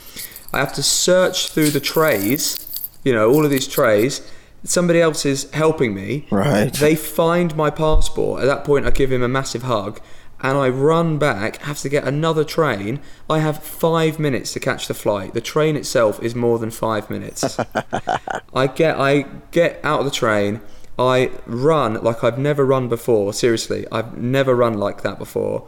I 0.52 0.59
have 0.59 0.73
to 0.75 0.83
search 0.83 1.50
through 1.50 1.71
the 1.71 1.80
trays, 1.80 2.88
you 3.04 3.12
know, 3.12 3.30
all 3.30 3.44
of 3.44 3.50
these 3.50 3.66
trays. 3.66 4.21
Somebody 4.62 5.00
else 5.00 5.26
is 5.26 5.50
helping 5.50 5.94
me. 5.94 6.26
Right. 6.30 6.73
They 6.73 6.94
find 6.94 7.54
my 7.56 7.71
passport. 7.71 8.42
At 8.42 8.47
that 8.47 8.64
point, 8.64 8.87
I 8.87 8.90
give 8.90 9.12
him 9.12 9.23
a 9.23 9.28
massive 9.28 9.62
hug 9.62 10.00
and 10.44 10.59
I 10.59 10.68
run 10.68 11.16
back, 11.16 11.62
have 11.62 11.78
to 11.80 11.88
get 11.88 12.04
another 12.04 12.44
train. 12.44 13.00
I 13.30 13.38
have 13.38 13.62
five 13.62 14.18
minutes 14.18 14.52
to 14.52 14.61
catch 14.61 14.88
the 14.88 14.94
flight. 14.94 15.33
The 15.33 15.40
train 15.40 15.75
itself 15.75 16.23
is 16.23 16.35
more 16.35 16.59
than 16.59 16.71
five 16.71 17.09
minutes. 17.09 17.59
I 18.54 18.66
get 18.66 18.99
I 18.99 19.23
get 19.52 19.80
out 19.83 20.00
of 20.00 20.04
the 20.04 20.11
train. 20.11 20.61
I 20.99 21.30
run 21.47 21.94
like 22.04 22.23
I've 22.23 22.38
never 22.38 22.64
run 22.64 22.88
before. 22.90 23.33
Seriously, 23.33 23.87
I've 23.90 24.18
never 24.18 24.54
run 24.54 24.75
like 24.75 25.02
that 25.02 25.18
before. 25.18 25.66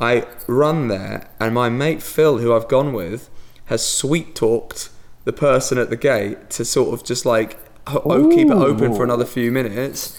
I 0.00 0.26
run 0.46 0.88
there, 0.88 1.28
and 1.38 1.54
my 1.54 1.68
mate 1.68 2.02
Phil, 2.02 2.38
who 2.38 2.54
I've 2.54 2.68
gone 2.68 2.92
with, 2.92 3.28
has 3.66 3.84
sweet 3.84 4.34
talked 4.34 4.88
the 5.24 5.32
person 5.32 5.78
at 5.78 5.90
the 5.90 5.96
gate 5.96 6.50
to 6.50 6.64
sort 6.64 6.94
of 6.94 7.04
just 7.06 7.26
like 7.26 7.58
ho- 7.86 8.30
keep 8.30 8.48
it 8.48 8.54
open 8.54 8.94
for 8.94 9.04
another 9.04 9.26
few 9.26 9.52
minutes. 9.52 10.16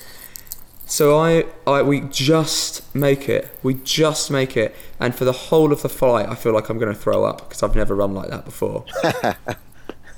So 0.85 1.17
I, 1.17 1.45
I, 1.65 1.81
we 1.81 2.01
just 2.01 2.93
make 2.93 3.29
it. 3.29 3.57
We 3.63 3.75
just 3.75 4.29
make 4.29 4.55
it, 4.55 4.75
and 4.99 5.15
for 5.15 5.25
the 5.25 5.31
whole 5.31 5.71
of 5.71 5.81
the 5.81 5.89
flight, 5.89 6.27
I 6.29 6.35
feel 6.35 6.53
like 6.53 6.69
I'm 6.69 6.77
going 6.77 6.93
to 6.93 6.99
throw 6.99 7.23
up 7.23 7.39
because 7.39 7.63
I've 7.63 7.75
never 7.75 7.95
run 7.95 8.13
like 8.13 8.29
that 8.29 8.45
before. 8.45 8.85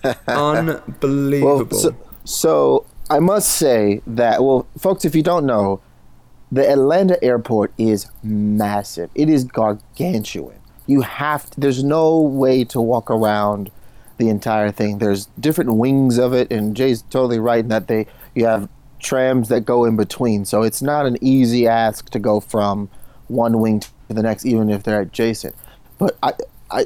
Unbelievable. 0.27 1.67
Well, 1.69 1.79
so, 1.79 1.95
so 2.25 2.85
I 3.09 3.19
must 3.19 3.49
say 3.51 4.01
that, 4.07 4.43
well, 4.43 4.67
folks, 4.77 5.05
if 5.05 5.15
you 5.15 5.23
don't 5.23 5.45
know, 5.45 5.79
the 6.53 6.69
Atlanta 6.69 7.21
airport 7.23 7.73
is 7.79 8.07
massive. 8.21 9.09
It 9.15 9.27
is 9.27 9.43
gargantuan. 9.43 10.59
You 10.85 11.01
have 11.01 11.49
to, 11.49 11.59
there's 11.59 11.83
no 11.83 12.19
way 12.19 12.63
to 12.65 12.79
walk 12.79 13.09
around 13.09 13.71
the 14.17 14.29
entire 14.29 14.69
thing. 14.69 14.99
There's 14.99 15.25
different 15.39 15.73
wings 15.73 16.19
of 16.19 16.31
it, 16.31 16.51
and 16.51 16.75
Jay's 16.77 17.01
totally 17.09 17.39
right 17.39 17.61
in 17.61 17.69
that 17.69 17.87
they 17.87 18.05
you 18.35 18.45
have 18.45 18.69
trams 18.99 19.49
that 19.49 19.61
go 19.61 19.83
in 19.85 19.95
between. 19.95 20.45
So 20.45 20.61
it's 20.61 20.81
not 20.81 21.07
an 21.07 21.17
easy 21.21 21.67
ask 21.67 22.11
to 22.11 22.19
go 22.19 22.39
from 22.39 22.87
one 23.29 23.59
wing 23.59 23.79
to 23.79 23.89
the 24.09 24.21
next, 24.21 24.45
even 24.45 24.69
if 24.69 24.83
they're 24.83 25.01
adjacent. 25.01 25.55
But 25.97 26.17
I, 26.21 26.33
I, 26.69 26.85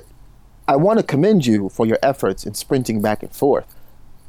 I 0.69 0.77
want 0.77 0.99
to 0.99 1.05
commend 1.05 1.45
you 1.45 1.67
for 1.67 1.85
your 1.85 1.99
efforts 2.01 2.45
in 2.45 2.53
sprinting 2.53 3.01
back 3.01 3.21
and 3.21 3.35
forth. 3.35 3.75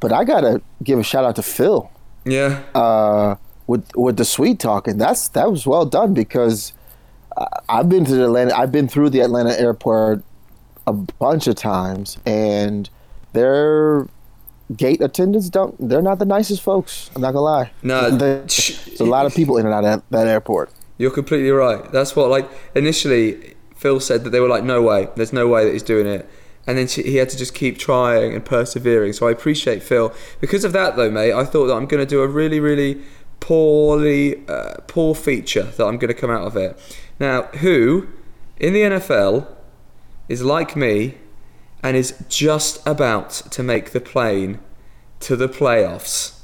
But 0.01 0.11
I 0.11 0.25
gotta 0.25 0.61
give 0.83 0.99
a 0.99 1.03
shout 1.03 1.23
out 1.23 1.37
to 1.37 1.43
Phil 1.43 1.89
yeah. 2.25 2.63
uh, 2.75 3.35
with 3.69 3.95
with 3.95 4.17
the 4.17 4.25
sweet 4.25 4.59
talking. 4.59 4.97
That's 4.97 5.27
that 5.29 5.51
was 5.51 5.67
well 5.67 5.85
done 5.85 6.13
because 6.15 6.73
uh, 7.37 7.45
I've 7.69 7.87
been 7.87 8.03
to 8.05 8.15
the 8.15 8.25
Atlanta. 8.25 8.57
I've 8.57 8.71
been 8.71 8.87
through 8.87 9.11
the 9.11 9.21
Atlanta 9.21 9.57
airport 9.59 10.23
a 10.87 10.93
bunch 10.93 11.45
of 11.45 11.55
times, 11.55 12.17
and 12.25 12.89
their 13.33 14.07
gate 14.75 15.01
attendants 15.01 15.49
don't. 15.49 15.75
They're 15.87 16.01
not 16.01 16.17
the 16.17 16.25
nicest 16.25 16.63
folks. 16.63 17.11
I'm 17.15 17.21
not 17.21 17.33
gonna 17.33 17.41
lie. 17.41 17.71
No, 17.83 18.09
there's 18.09 18.99
a 18.99 19.05
lot 19.05 19.27
of 19.27 19.35
people 19.35 19.57
in 19.57 19.67
and 19.67 19.75
out 19.75 19.85
of 19.85 20.03
that 20.09 20.27
airport. 20.27 20.71
You're 20.97 21.11
completely 21.11 21.51
right. 21.51 21.91
That's 21.91 22.15
what 22.15 22.31
like 22.31 22.49
initially 22.73 23.53
Phil 23.75 23.99
said 23.99 24.23
that 24.23 24.31
they 24.31 24.39
were 24.39 24.49
like, 24.49 24.63
no 24.63 24.81
way, 24.81 25.09
there's 25.15 25.31
no 25.31 25.47
way 25.47 25.63
that 25.63 25.71
he's 25.71 25.83
doing 25.83 26.07
it. 26.07 26.27
And 26.67 26.77
then 26.77 26.87
he 26.87 27.15
had 27.15 27.29
to 27.29 27.37
just 27.37 27.55
keep 27.55 27.79
trying 27.79 28.33
and 28.35 28.45
persevering. 28.45 29.13
So 29.13 29.27
I 29.27 29.31
appreciate 29.31 29.81
Phil. 29.81 30.13
Because 30.39 30.63
of 30.63 30.73
that, 30.73 30.97
though, 30.97 31.09
mate, 31.09 31.33
I 31.33 31.43
thought 31.43 31.65
that 31.65 31.73
I'm 31.73 31.87
going 31.87 31.99
to 31.99 32.05
do 32.05 32.21
a 32.21 32.27
really, 32.27 32.59
really 32.59 33.01
poorly, 33.39 34.47
uh, 34.47 34.75
poor 34.87 35.15
feature 35.15 35.63
that 35.63 35.85
I'm 35.85 35.97
going 35.97 36.13
to 36.13 36.19
come 36.19 36.29
out 36.29 36.45
of 36.45 36.55
it. 36.57 36.79
Now, 37.19 37.43
who 37.43 38.07
in 38.57 38.73
the 38.73 38.81
NFL 38.81 39.47
is 40.27 40.43
like 40.43 40.75
me 40.75 41.15
and 41.81 41.95
is 41.95 42.13
just 42.27 42.85
about 42.85 43.29
to 43.31 43.63
make 43.63 43.91
the 43.91 44.01
plane 44.01 44.59
to 45.21 45.35
the 45.35 45.49
playoffs? 45.49 46.39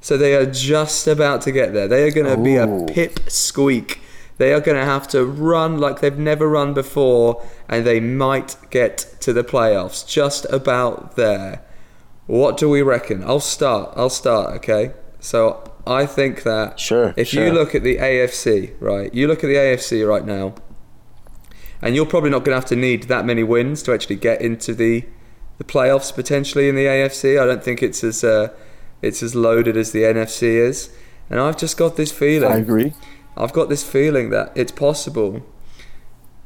So 0.00 0.16
they 0.16 0.34
are 0.34 0.46
just 0.46 1.06
about 1.06 1.42
to 1.42 1.52
get 1.52 1.72
there. 1.72 1.88
They 1.88 2.04
are 2.04 2.12
going 2.12 2.26
to 2.26 2.42
be 2.42 2.56
a 2.56 2.86
pip 2.86 3.28
squeak 3.28 4.00
they 4.38 4.52
are 4.52 4.60
going 4.60 4.78
to 4.78 4.84
have 4.84 5.08
to 5.08 5.24
run 5.24 5.78
like 5.78 6.00
they've 6.00 6.16
never 6.16 6.48
run 6.48 6.72
before, 6.72 7.44
and 7.68 7.84
they 7.84 8.00
might 8.00 8.56
get 8.70 8.98
to 9.20 9.32
the 9.32 9.44
playoffs. 9.44 10.06
Just 10.06 10.46
about 10.50 11.16
there. 11.16 11.60
What 12.26 12.56
do 12.56 12.68
we 12.68 12.82
reckon? 12.82 13.24
I'll 13.24 13.40
start. 13.40 13.92
I'll 13.96 14.10
start, 14.10 14.54
okay? 14.56 14.92
So 15.18 15.72
I 15.88 16.04
think 16.04 16.42
that 16.42 16.78
sure, 16.78 17.14
if 17.16 17.28
sure. 17.28 17.46
you 17.46 17.52
look 17.52 17.74
at 17.74 17.82
the 17.82 17.96
AFC, 17.96 18.74
right? 18.78 19.12
You 19.14 19.26
look 19.26 19.42
at 19.42 19.46
the 19.46 19.54
AFC 19.54 20.06
right 20.06 20.24
now, 20.24 20.54
and 21.80 21.96
you're 21.96 22.06
probably 22.06 22.28
not 22.28 22.44
going 22.44 22.54
to 22.54 22.60
have 22.60 22.66
to 22.66 22.76
need 22.76 23.04
that 23.04 23.24
many 23.24 23.42
wins 23.42 23.82
to 23.84 23.94
actually 23.94 24.16
get 24.16 24.42
into 24.42 24.74
the 24.74 25.06
the 25.56 25.64
playoffs 25.64 26.14
potentially 26.14 26.68
in 26.68 26.76
the 26.76 26.84
AFC. 26.84 27.40
I 27.40 27.46
don't 27.46 27.64
think 27.64 27.82
it's 27.82 28.04
as 28.04 28.22
uh, 28.22 28.52
it's 29.00 29.22
as 29.22 29.34
loaded 29.34 29.76
as 29.78 29.92
the 29.92 30.02
NFC 30.02 30.42
is, 30.42 30.90
and 31.30 31.40
I've 31.40 31.56
just 31.56 31.78
got 31.78 31.96
this 31.96 32.12
feeling. 32.12 32.52
I 32.52 32.56
agree. 32.56 32.92
I've 33.34 33.54
got 33.54 33.70
this 33.70 33.82
feeling 33.82 34.30
that 34.30 34.52
it's 34.54 34.72
possible 34.72 35.46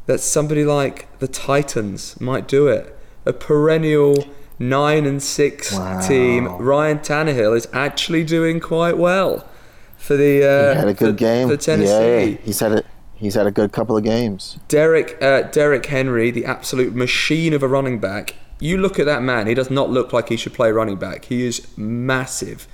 that 0.07 0.21
somebody 0.21 0.65
like 0.65 1.19
the 1.19 1.29
Titans 1.29 2.21
might 2.21 2.47
do 2.47 2.69
it. 2.69 2.97
A 3.25 3.33
perennial 3.33 4.29
nine 4.59 5.07
and 5.07 5.23
six 5.23 5.73
wow. 5.73 6.01
team. 6.01 6.47
Ryan 6.47 6.99
Tannehill 6.99 7.57
is 7.57 7.69
actually 7.73 8.25
doing 8.25 8.61
quite 8.61 8.97
well 8.97 9.49
for 9.97 10.17
the. 10.17 10.45
Uh, 10.45 10.73
he 10.75 10.79
had 10.79 10.89
a 10.89 10.95
good 10.95 11.15
for, 11.15 11.19
game 11.19 11.49
for 11.49 11.57
Tennessee. 11.57 12.33
Yeah, 12.33 12.37
he's 12.43 12.61
had 12.61 12.73
it. 12.73 12.87
He's 13.15 13.35
had 13.35 13.47
a 13.47 13.53
good 13.53 13.71
couple 13.73 13.97
of 13.97 14.03
games. 14.03 14.59
Derrick 14.69 15.17
uh, 15.23 15.43
Derrick 15.43 15.87
Henry, 15.87 16.31
the 16.31 16.45
absolute 16.45 16.95
machine 16.95 17.53
of 17.53 17.63
a 17.63 17.69
running 17.69 18.01
back. 18.01 18.35
You 18.59 18.79
look 18.79 18.99
at 18.99 19.07
that 19.07 19.23
man; 19.23 19.47
he 19.47 19.55
does 19.55 19.71
not 19.71 19.91
look 19.91 20.13
like 20.13 20.29
he 20.29 20.37
should 20.37 20.55
play 20.55 20.73
running 20.73 20.97
back. 20.97 21.27
He 21.27 21.47
is 21.47 21.67
massive. 21.77 22.67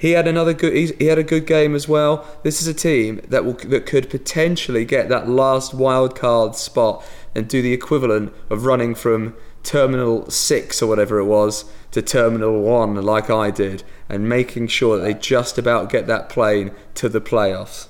He 0.00 0.12
had 0.12 0.26
another 0.26 0.54
good. 0.54 0.94
He 0.98 1.06
had 1.06 1.18
a 1.18 1.22
good 1.22 1.46
game 1.46 1.74
as 1.74 1.86
well. 1.86 2.24
This 2.42 2.62
is 2.62 2.68
a 2.68 2.72
team 2.72 3.20
that 3.28 3.44
will 3.44 3.52
that 3.52 3.84
could 3.84 4.08
potentially 4.08 4.84
get 4.84 5.08
that 5.10 5.28
last 5.28 5.74
wild 5.74 6.16
card 6.16 6.54
spot 6.54 7.04
and 7.34 7.46
do 7.46 7.60
the 7.60 7.72
equivalent 7.72 8.32
of 8.48 8.64
running 8.64 8.94
from 8.94 9.34
Terminal 9.62 10.30
Six 10.30 10.82
or 10.82 10.86
whatever 10.86 11.18
it 11.18 11.24
was 11.24 11.70
to 11.90 12.02
Terminal 12.02 12.62
One, 12.62 12.94
like 12.94 13.30
I 13.30 13.50
did, 13.50 13.82
and 14.08 14.28
making 14.28 14.68
sure 14.68 14.96
that 14.96 15.04
they 15.04 15.14
just 15.14 15.58
about 15.58 15.90
get 15.90 16.06
that 16.06 16.28
plane 16.28 16.72
to 16.94 17.08
the 17.08 17.20
playoffs. 17.20 17.88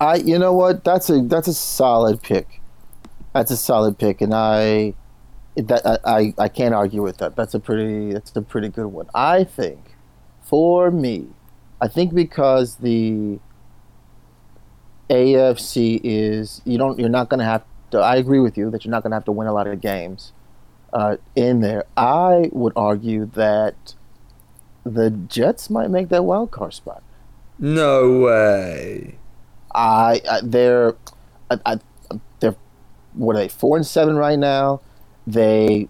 I, 0.00 0.16
you 0.16 0.38
know 0.38 0.52
what? 0.52 0.84
That's 0.84 1.08
a 1.10 1.22
that's 1.22 1.48
a 1.48 1.54
solid 1.54 2.22
pick. 2.22 2.60
That's 3.32 3.50
a 3.50 3.56
solid 3.56 3.98
pick, 3.98 4.20
and 4.20 4.34
I, 4.34 4.94
that 5.56 6.00
I, 6.04 6.34
I 6.38 6.48
can't 6.48 6.74
argue 6.74 7.02
with 7.02 7.18
that. 7.18 7.36
That's 7.36 7.54
a 7.54 7.60
pretty 7.60 8.12
that's 8.12 8.34
a 8.36 8.42
pretty 8.42 8.68
good 8.68 8.86
one. 8.86 9.08
I 9.14 9.44
think, 9.44 9.94
for 10.42 10.90
me, 10.90 11.28
I 11.80 11.88
think 11.88 12.14
because 12.14 12.76
the 12.76 13.38
AFC 15.10 16.00
is 16.02 16.60
you 16.64 16.78
don't 16.78 16.98
you're 16.98 17.08
not 17.08 17.28
going 17.28 17.38
to 17.38 17.44
have 17.44 17.64
to. 17.90 17.98
I 17.98 18.16
agree 18.16 18.40
with 18.40 18.56
you 18.58 18.70
that 18.70 18.84
you're 18.84 18.90
not 18.90 19.02
going 19.02 19.10
to 19.12 19.16
have 19.16 19.24
to 19.26 19.32
win 19.32 19.46
a 19.46 19.52
lot 19.52 19.66
of 19.66 19.80
games 19.80 20.32
uh, 20.94 21.16
in 21.36 21.60
there. 21.60 21.84
I 21.96 22.48
would 22.52 22.72
argue 22.76 23.26
that 23.34 23.94
the 24.84 25.10
Jets 25.10 25.68
might 25.68 25.90
make 25.90 26.08
that 26.08 26.24
wild 26.24 26.50
card 26.50 26.72
spot. 26.72 27.02
No 27.58 28.20
way. 28.20 29.16
I, 29.74 30.20
I 30.30 30.40
they're 30.42 30.94
I, 31.50 31.58
I, 31.66 31.80
they're 32.40 32.56
what 33.12 33.36
are 33.36 33.40
they 33.40 33.48
four 33.48 33.76
and 33.76 33.86
seven 33.86 34.16
right 34.16 34.38
now. 34.38 34.80
They 35.26 35.88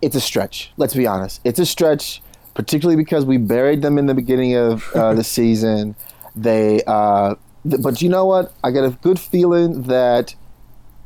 it's 0.00 0.16
a 0.16 0.20
stretch. 0.20 0.72
Let's 0.76 0.94
be 0.94 1.06
honest. 1.06 1.40
It's 1.44 1.58
a 1.58 1.66
stretch 1.66 2.22
particularly 2.56 2.96
because 2.96 3.26
we 3.26 3.36
buried 3.36 3.82
them 3.82 3.98
in 3.98 4.06
the 4.06 4.14
beginning 4.14 4.56
of 4.56 4.90
uh, 4.94 5.12
the 5.20 5.22
season. 5.22 5.94
They, 6.34 6.82
uh, 6.86 7.34
th- 7.68 7.82
but 7.82 8.00
you 8.00 8.08
know 8.08 8.24
what? 8.24 8.52
I 8.64 8.70
got 8.70 8.84
a 8.84 8.90
good 8.90 9.20
feeling 9.20 9.82
that 9.82 10.34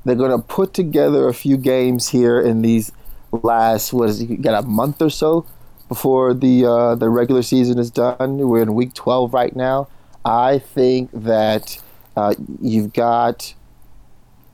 they're 0.04 0.14
going 0.14 0.30
to 0.30 0.38
put 0.38 0.74
together 0.74 1.28
a 1.28 1.34
few 1.34 1.56
games 1.56 2.08
here 2.08 2.40
in 2.40 2.62
these 2.62 2.92
last. 3.32 3.92
What 3.92 4.10
is 4.10 4.20
it? 4.20 4.30
You 4.30 4.36
got 4.36 4.64
a 4.64 4.66
month 4.66 5.02
or 5.02 5.10
so 5.10 5.46
before 5.88 6.34
the 6.34 6.64
uh, 6.64 6.94
the 6.94 7.08
regular 7.08 7.42
season 7.42 7.78
is 7.78 7.90
done. 7.90 8.16
We're 8.48 8.62
in 8.62 8.74
week 8.74 8.94
twelve 8.94 9.34
right 9.34 9.54
now. 9.54 9.88
I 10.24 10.58
think 10.58 11.10
that 11.12 11.80
uh, 12.16 12.34
you've 12.60 12.92
got 12.92 13.54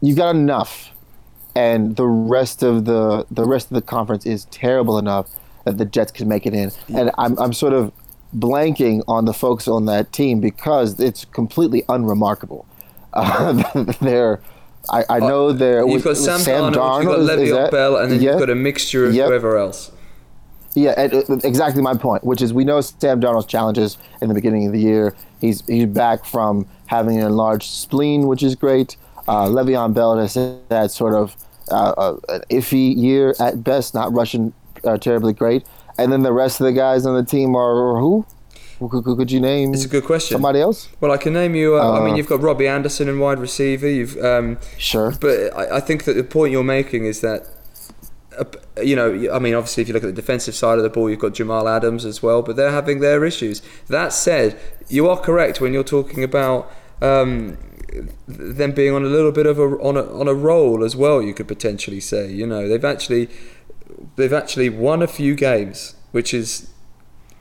you've 0.00 0.16
got 0.16 0.34
enough, 0.34 0.92
and 1.54 1.96
the 1.96 2.06
rest 2.06 2.62
of 2.62 2.84
the 2.84 3.26
the 3.30 3.44
rest 3.44 3.70
of 3.70 3.74
the 3.74 3.82
conference 3.82 4.26
is 4.26 4.46
terrible 4.46 4.98
enough 4.98 5.28
that 5.66 5.78
the 5.78 5.84
Jets 5.84 6.12
can 6.12 6.28
make 6.28 6.46
it 6.46 6.54
in. 6.54 6.70
And 6.94 7.10
I'm, 7.18 7.36
I'm 7.38 7.52
sort 7.52 7.72
of 7.72 7.92
blanking 8.34 9.02
on 9.08 9.24
the 9.24 9.34
folks 9.34 9.68
on 9.68 9.86
that 9.86 10.12
team 10.12 10.40
because 10.40 10.98
it's 11.00 11.24
completely 11.26 11.82
unremarkable. 11.88 12.66
Uh, 13.12 13.64
they're, 14.00 14.40
I, 14.90 15.04
I 15.08 15.18
know 15.18 15.52
they're. 15.52 15.86
You've 15.86 16.04
got 16.04 16.16
Sam, 16.16 16.40
Sam 16.40 16.72
Darnold, 16.72 17.02
you've 17.02 17.28
got 17.28 17.38
Le'Veon 17.38 17.70
Bell, 17.70 17.96
and 17.96 18.12
then 18.12 18.20
yeah, 18.20 18.32
you've 18.32 18.40
got 18.40 18.50
a 18.50 18.54
mixture 18.54 19.06
of 19.06 19.14
yep. 19.14 19.28
whoever 19.28 19.56
else. 19.56 19.90
Yeah, 20.74 20.90
uh, 20.90 21.36
exactly 21.42 21.80
my 21.82 21.94
point, 21.94 22.22
which 22.22 22.42
is 22.42 22.52
we 22.52 22.64
know 22.64 22.80
Sam 22.80 23.20
Darnold's 23.20 23.46
challenges 23.46 23.96
in 24.20 24.28
the 24.28 24.34
beginning 24.34 24.66
of 24.66 24.72
the 24.72 24.80
year. 24.80 25.16
He's 25.40 25.66
he's 25.66 25.86
back 25.86 26.24
from 26.24 26.66
having 26.86 27.18
an 27.18 27.26
enlarged 27.26 27.70
spleen, 27.70 28.26
which 28.26 28.42
is 28.42 28.54
great. 28.54 28.96
Uh, 29.26 29.46
Le'Veon 29.46 29.94
Bell 29.94 30.16
has 30.18 30.34
had 30.34 30.90
sort 30.90 31.14
of 31.14 31.36
uh, 31.70 31.94
uh, 31.96 32.16
an 32.28 32.42
iffy 32.50 32.94
year 32.94 33.34
at 33.40 33.64
best, 33.64 33.94
not 33.94 34.12
rushing 34.12 34.52
uh, 34.84 34.98
terribly 34.98 35.32
great. 35.32 35.66
And 35.98 36.12
then 36.12 36.22
the 36.22 36.32
rest 36.32 36.60
of 36.60 36.66
the 36.66 36.72
guys 36.72 37.06
on 37.06 37.16
the 37.16 37.24
team 37.24 37.56
are 37.56 37.98
who? 37.98 38.26
Who 38.78 39.16
could 39.16 39.32
you 39.32 39.40
name? 39.40 39.72
It's 39.72 39.84
a 39.84 39.88
good 39.88 40.04
question. 40.04 40.34
Somebody 40.34 40.60
else? 40.60 40.90
Well, 41.00 41.10
I 41.10 41.16
can 41.16 41.32
name 41.32 41.54
you. 41.54 41.76
Uh, 41.76 41.82
uh, 41.82 42.00
I 42.00 42.04
mean, 42.04 42.12
uh, 42.12 42.16
you've 42.16 42.26
got 42.26 42.42
Robbie 42.42 42.68
Anderson 42.68 43.08
in 43.08 43.18
wide 43.18 43.38
receiver. 43.38 43.88
You've 43.88 44.22
um, 44.22 44.58
sure. 44.76 45.12
But 45.18 45.56
I, 45.56 45.76
I, 45.76 45.80
think 45.80 46.04
that 46.04 46.12
the 46.12 46.24
point 46.24 46.52
you're 46.52 46.62
making 46.62 47.06
is 47.06 47.22
that, 47.22 47.46
uh, 48.38 48.44
you 48.82 48.94
know, 48.94 49.32
I 49.32 49.38
mean, 49.38 49.54
obviously, 49.54 49.80
if 49.82 49.88
you 49.88 49.94
look 49.94 50.02
at 50.02 50.08
the 50.08 50.12
defensive 50.12 50.54
side 50.54 50.76
of 50.76 50.84
the 50.84 50.90
ball, 50.90 51.08
you've 51.08 51.20
got 51.20 51.32
Jamal 51.32 51.68
Adams 51.68 52.04
as 52.04 52.22
well, 52.22 52.42
but 52.42 52.56
they're 52.56 52.70
having 52.70 53.00
their 53.00 53.24
issues. 53.24 53.62
That 53.88 54.12
said, 54.12 54.60
you 54.88 55.08
are 55.08 55.18
correct 55.18 55.60
when 55.60 55.72
you're 55.72 55.84
talking 55.84 56.22
about. 56.22 56.70
Um, 57.00 57.58
them 58.26 58.72
being 58.72 58.92
on 58.92 59.04
a 59.04 59.08
little 59.08 59.32
bit 59.32 59.46
of 59.46 59.58
a 59.58 59.62
on 59.62 59.96
a 59.96 60.02
on 60.18 60.28
a 60.28 60.34
roll 60.34 60.84
as 60.84 60.94
well, 60.94 61.22
you 61.22 61.32
could 61.32 61.48
potentially 61.48 62.00
say. 62.00 62.30
You 62.30 62.46
know, 62.46 62.68
they've 62.68 62.84
actually 62.84 63.30
they've 64.16 64.34
actually 64.34 64.68
won 64.68 65.00
a 65.00 65.06
few 65.06 65.34
games, 65.34 65.94
which 66.12 66.34
is 66.34 66.68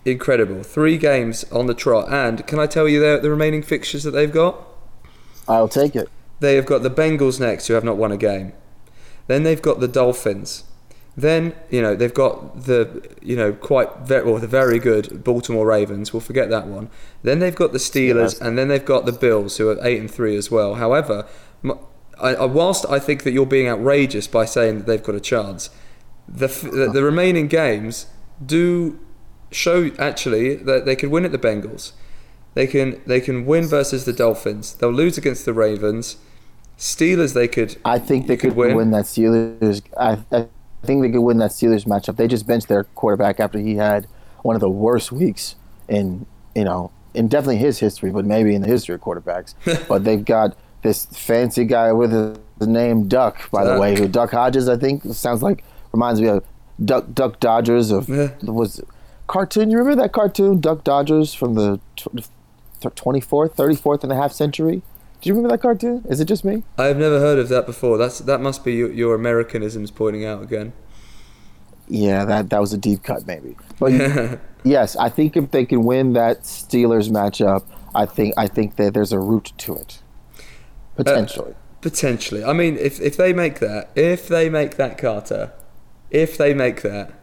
incredible. 0.05 0.63
Three 0.63 0.97
games 0.97 1.43
on 1.51 1.65
the 1.67 1.73
trot. 1.73 2.11
And 2.11 2.45
can 2.47 2.59
I 2.59 2.67
tell 2.67 2.87
you 2.87 2.99
the, 2.99 3.19
the 3.21 3.29
remaining 3.29 3.63
fixtures 3.63 4.03
that 4.03 4.11
they've 4.11 4.31
got? 4.31 4.55
I'll 5.47 5.67
take 5.67 5.95
it. 5.95 6.09
They 6.39 6.55
have 6.55 6.65
got 6.65 6.83
the 6.83 6.89
Bengals 6.89 7.39
next, 7.39 7.67
who 7.67 7.73
have 7.73 7.83
not 7.83 7.97
won 7.97 8.11
a 8.11 8.17
game. 8.17 8.53
Then 9.27 9.43
they've 9.43 9.61
got 9.61 9.79
the 9.79 9.87
Dolphins. 9.87 10.63
Then 11.17 11.55
you 11.69 11.81
know 11.81 11.95
they've 11.95 12.13
got 12.13 12.65
the 12.65 13.09
you 13.21 13.37
know 13.37 13.53
quite 13.53 13.99
very 13.99 14.29
well 14.29 14.37
the 14.37 14.47
very 14.47 14.79
good 14.79 15.23
Baltimore 15.23 15.65
Ravens. 15.65 16.11
We'll 16.11 16.19
forget 16.19 16.49
that 16.49 16.67
one. 16.67 16.89
Then 17.23 17.39
they've 17.39 17.55
got 17.55 17.71
the 17.71 17.77
Steelers, 17.77 18.39
and 18.41 18.57
then 18.57 18.67
they've 18.67 18.83
got 18.83 19.05
the 19.05 19.13
Bills, 19.13 19.57
who 19.57 19.69
are 19.69 19.77
eight 19.81 19.99
and 19.99 20.11
three 20.11 20.35
as 20.35 20.51
well. 20.51 20.75
However, 20.75 21.25
I, 22.19 22.45
whilst 22.45 22.85
I 22.89 22.99
think 22.99 23.23
that 23.23 23.31
you're 23.31 23.45
being 23.45 23.69
outrageous 23.69 24.27
by 24.27 24.45
saying 24.45 24.79
that 24.79 24.87
they've 24.87 25.01
got 25.03 25.15
a 25.15 25.21
chance, 25.21 25.69
the, 26.27 26.47
the, 26.47 26.89
the 26.91 27.03
remaining 27.03 27.47
games 27.47 28.07
do 28.45 28.99
show 29.51 29.91
actually 29.97 30.55
that 30.55 30.85
they 30.85 30.95
could 30.95 31.09
win 31.09 31.25
at 31.25 31.31
the 31.31 31.37
Bengals. 31.37 31.91
They 32.53 32.67
can 32.67 33.01
they 33.05 33.19
can 33.19 33.45
win 33.45 33.67
versus 33.67 34.05
the 34.05 34.13
Dolphins. 34.13 34.73
They'll 34.75 34.91
lose 34.91 35.17
against 35.17 35.45
the 35.45 35.53
Ravens. 35.53 36.17
Steelers 36.77 37.33
they 37.33 37.47
could. 37.47 37.77
I 37.85 37.99
think 37.99 38.27
they 38.27 38.37
could, 38.37 38.51
could 38.51 38.57
win. 38.57 38.75
win. 38.75 38.91
that 38.91 39.05
Steelers. 39.05 39.81
I, 39.97 40.17
I 40.31 40.47
think 40.83 41.01
they 41.01 41.09
could 41.09 41.21
win 41.21 41.37
that 41.39 41.51
Steelers 41.51 41.85
matchup. 41.85 42.17
They 42.17 42.27
just 42.27 42.47
benched 42.47 42.67
their 42.67 42.83
quarterback 42.83 43.39
after 43.39 43.59
he 43.59 43.75
had 43.75 44.07
one 44.43 44.55
of 44.55 44.61
the 44.61 44.69
worst 44.69 45.11
weeks 45.11 45.55
in 45.87 46.25
you 46.55 46.63
know 46.63 46.91
in 47.13 47.27
definitely 47.27 47.57
his 47.57 47.79
history, 47.79 48.11
but 48.11 48.25
maybe 48.25 48.55
in 48.55 48.61
the 48.61 48.67
history 48.67 48.95
of 48.95 49.01
quarterbacks. 49.01 49.55
but 49.87 50.03
they've 50.03 50.23
got 50.23 50.57
this 50.81 51.05
fancy 51.05 51.65
guy 51.65 51.91
with 51.91 52.11
the, 52.11 52.39
name 52.67 53.07
Duck, 53.07 53.51
by 53.51 53.65
the 53.65 53.79
way, 53.79 53.99
who 53.99 54.07
Duck 54.07 54.31
Hodges, 54.31 54.69
I 54.69 54.77
think 54.77 55.03
sounds 55.13 55.43
like 55.43 55.63
reminds 55.91 56.21
me 56.21 56.27
of 56.29 56.43
Duck 56.83 57.05
Duck 57.13 57.39
Dodgers 57.39 57.91
of 57.91 58.07
Yeah. 58.07 58.29
was 58.43 58.81
cartoon. 59.27 59.69
You 59.69 59.77
remember 59.77 60.01
that 60.03 60.11
cartoon 60.11 60.59
Duck 60.59 60.83
Dodgers 60.83 61.33
from 61.33 61.55
the 61.55 61.79
twenty 62.95 63.21
fourth, 63.21 63.55
thirty 63.55 63.75
fourth 63.75 64.03
and 64.03 64.11
a 64.11 64.15
half 64.15 64.31
century? 64.31 64.81
Do 65.21 65.29
you 65.29 65.33
remember 65.33 65.55
that 65.55 65.61
cartoon? 65.61 66.05
Is 66.07 66.19
it 66.19 66.25
just 66.25 66.45
me? 66.45 66.63
I've 66.77 66.97
never 66.97 67.19
heard 67.19 67.39
of 67.39 67.49
that 67.49 67.65
before. 67.65 67.97
That's 67.97 68.19
that 68.19 68.41
must 68.41 68.63
be 68.63 68.73
your, 68.73 68.91
your 68.91 69.15
Americanisms 69.15 69.91
pointing 69.91 70.25
out 70.25 70.43
again. 70.43 70.73
Yeah, 71.87 72.25
that 72.25 72.49
that 72.49 72.59
was 72.59 72.73
a 72.73 72.77
deep 72.77 73.03
cut, 73.03 73.25
maybe. 73.25 73.55
But 73.79 74.39
yes, 74.63 74.95
I 74.95 75.09
think 75.09 75.37
if 75.37 75.51
they 75.51 75.65
can 75.65 75.83
win 75.83 76.13
that 76.13 76.41
Steelers 76.41 77.09
matchup, 77.09 77.63
I 77.93 78.05
think 78.05 78.33
I 78.37 78.47
think 78.47 78.75
that 78.75 78.93
there's 78.93 79.11
a 79.11 79.19
route 79.19 79.51
to 79.57 79.75
it, 79.75 80.01
potentially. 80.95 81.51
Uh, 81.51 81.79
potentially. 81.81 82.43
I 82.43 82.53
mean, 82.53 82.77
if 82.77 82.99
if 82.99 83.17
they 83.17 83.33
make 83.33 83.59
that, 83.59 83.89
if 83.95 84.27
they 84.27 84.49
make 84.49 84.77
that, 84.77 84.97
Carter, 84.97 85.53
if 86.09 86.37
they 86.37 86.53
make 86.53 86.81
that, 86.81 87.13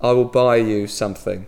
I 0.00 0.12
will 0.12 0.24
buy 0.24 0.56
you 0.56 0.86
something. 0.86 1.46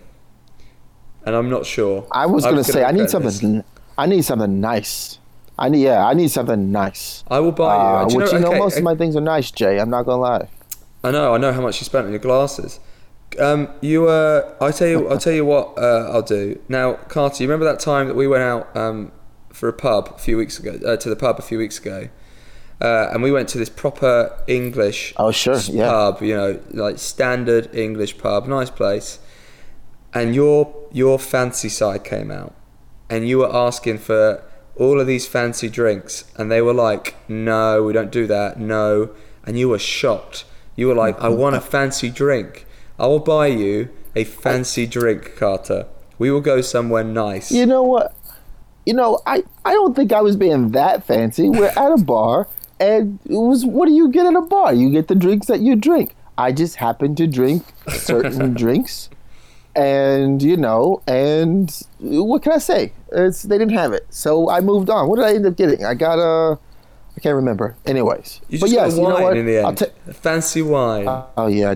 And 1.25 1.37
I'm 1.37 1.51
not 1.51 1.67
sure. 1.67 2.07
I 2.11 2.27
was 2.27 2.45
gonna 2.45 2.65
say 2.65 2.85
I 2.85 2.93
need 2.93 3.03
regret 3.03 3.23
this. 3.23 3.41
something. 3.41 3.65
I 3.97 4.07
need 4.07 4.25
something 4.25 4.61
nice. 4.61 5.19
I 5.59 5.69
need 5.69 5.83
yeah, 5.83 6.07
I 6.07 6.15
need 6.15 6.31
something 6.31 6.71
nice. 6.71 7.25
I 7.29 7.41
will 7.41 7.53
buy 7.53 7.75
you. 7.75 7.81
Uh, 7.81 8.09
you 8.09 8.17
which 8.17 8.33
know, 8.33 8.39
you 8.39 8.45
know, 8.45 8.49
okay, 8.51 8.59
most 8.59 8.73
okay. 8.75 8.81
of 8.81 8.85
my 8.85 8.95
things 8.95 9.17
are 9.17 9.21
nice, 9.21 9.51
Jay. 9.51 9.79
I'm 9.79 9.91
not 9.91 10.05
gonna 10.05 10.23
lie. 10.23 10.49
I 11.05 11.11
know, 11.11 11.35
I 11.35 11.39
know 11.39 11.53
how 11.53 11.61
much 11.61 11.81
you 11.81 11.85
spent 11.85 12.07
on 12.07 12.13
your 12.13 12.21
glasses. 12.21 12.81
Um, 13.39 13.69
you, 13.81 14.09
uh, 14.09 14.55
I 14.61 14.71
tell 14.71 14.89
you, 14.89 15.09
I'll 15.09 15.19
tell 15.19 15.33
you 15.33 15.45
what 15.45 15.77
uh, 15.79 16.11
I'll 16.11 16.23
do. 16.23 16.61
Now, 16.69 16.95
Carter, 16.95 17.43
you 17.43 17.49
remember 17.49 17.67
that 17.67 17.81
time 17.81 18.09
that 18.09 18.17
we 18.17 18.27
went 18.27 18.43
out 18.43 18.75
um, 18.77 19.13
for 19.53 19.69
a 19.69 19.73
pub 19.73 20.13
a 20.15 20.19
few 20.19 20.37
weeks 20.37 20.59
ago, 20.59 20.79
uh, 20.87 20.97
to 20.97 21.09
the 21.09 21.17
pub 21.17 21.39
a 21.39 21.43
few 21.43 21.59
weeks 21.59 21.79
ago, 21.79 22.09
uh, 22.81 23.09
and 23.13 23.23
we 23.23 23.33
went 23.33 23.49
to 23.51 23.59
this 23.59 23.69
proper 23.69 24.33
English 24.47 25.13
Oh, 25.17 25.31
sure, 25.31 25.59
yeah. 25.59 25.89
pub, 25.89 26.23
you 26.23 26.35
know, 26.35 26.61
like 26.71 26.99
standard 26.99 27.75
English 27.75 28.19
pub, 28.19 28.47
nice 28.47 28.71
place. 28.71 29.19
And 30.15 30.35
your 30.35 30.75
your 30.93 31.19
fancy 31.19 31.69
side 31.69 32.03
came 32.05 32.31
out, 32.31 32.55
and 33.11 33.29
you 33.29 33.39
were 33.39 33.55
asking 33.55 33.99
for 33.99 34.43
all 34.77 35.01
of 35.01 35.07
these 35.07 35.27
fancy 35.27 35.69
drinks, 35.69 36.25
and 36.37 36.51
they 36.51 36.63
were 36.63 36.73
like, 36.73 37.15
"No, 37.29 37.83
we 37.83 37.93
don't 37.93 38.11
do 38.11 38.27
that. 38.27 38.59
No," 38.59 39.11
and 39.45 39.59
you 39.59 39.69
were 39.69 39.79
shocked. 39.79 40.45
You 40.77 40.87
were 40.89 40.95
like, 40.95 41.21
"I 41.21 41.29
want 41.29 41.57
a 41.57 41.61
fancy 41.61 42.09
drink. 42.09 42.65
I 42.99 43.07
will 43.07 43.19
buy 43.19 43.49
you 43.49 43.91
a 44.17 44.25
fancy 44.25 44.87
drink, 44.87 45.37
Carter. 45.37 45.87
We 46.19 46.31
will 46.31 46.41
go 46.41 46.63
somewhere 46.63 47.05
nice." 47.05 47.51
You 47.53 47.67
know 47.67 47.83
what? 47.83 48.15
You 48.87 48.95
know, 48.95 49.21
I, 49.27 49.43
I 49.67 49.75
don't 49.75 49.95
think 49.95 50.13
I 50.13 50.23
was 50.23 50.37
being 50.37 50.71
that 50.71 51.05
fancy. 51.05 51.51
We're 51.51 51.67
at 51.77 51.93
a 51.93 51.99
bar, 52.03 52.49
and 52.81 53.19
it 53.25 53.33
was 53.37 53.65
what 53.65 53.87
do 53.87 53.93
you 53.95 54.11
get 54.11 54.27
at 54.27 54.35
a 54.35 54.41
bar? 54.43 54.75
You 54.75 54.91
get 54.91 55.09
the 55.09 55.15
drinks 55.15 55.47
that 55.47 55.61
you 55.61 55.77
drink. 55.77 56.15
I 56.37 56.53
just 56.53 56.77
happened 56.77 57.17
to 57.17 57.27
drink 57.27 57.65
certain 57.89 58.55
drinks, 58.63 59.11
and 59.75 60.43
you 60.43 60.57
know, 60.57 61.03
and 61.07 61.71
what 62.01 62.43
can 62.43 62.53
I 62.53 62.59
say? 62.59 62.93
It's 63.13 63.43
they 63.43 63.59
didn't 63.59 63.75
have 63.75 63.93
it, 63.93 64.07
so 64.11 64.49
I 64.49 64.61
moved 64.61 64.91
on. 64.91 65.09
What 65.09 65.17
did 65.17 65.25
I 65.25 65.35
end 65.35 65.47
up 65.47 65.57
getting? 65.57 65.85
I 65.85 65.95
got 65.95 66.19
a, 66.19 66.59
I 67.17 67.21
can't 67.21 67.35
remember. 67.35 67.75
Anyways, 67.87 68.41
You 68.49 68.61
but 68.61 68.71
yes, 68.71 68.95
a 68.95 68.97
you 68.97 69.03
know 69.09 69.21
what? 69.21 69.37
in 69.37 69.47
the 69.47 69.59
end. 69.67 69.79
ta- 69.79 70.13
fancy 70.13 70.63
wine. 70.63 71.09
Uh, 71.09 71.27
oh 71.37 71.47
yeah, 71.49 71.75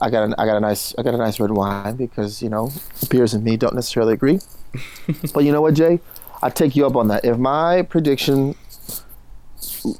I 0.00 0.10
got 0.10 0.28
a, 0.30 0.34
I 0.40 0.44
got 0.46 0.56
a 0.56 0.60
nice 0.60 0.94
I 0.98 1.02
got 1.02 1.14
a 1.14 1.18
nice 1.18 1.40
red 1.40 1.50
wine 1.52 1.96
because 1.96 2.42
you 2.42 2.48
know 2.48 2.70
Piers 3.08 3.32
and 3.34 3.44
me 3.44 3.56
don't 3.56 3.74
necessarily 3.74 4.12
agree. 4.14 4.40
but 5.34 5.44
you 5.44 5.52
know 5.52 5.62
what, 5.62 5.74
Jay? 5.74 6.00
I 6.42 6.50
take 6.50 6.74
you 6.74 6.84
up 6.86 6.96
on 6.96 7.08
that. 7.08 7.24
If 7.24 7.38
my 7.38 7.82
prediction 7.82 8.56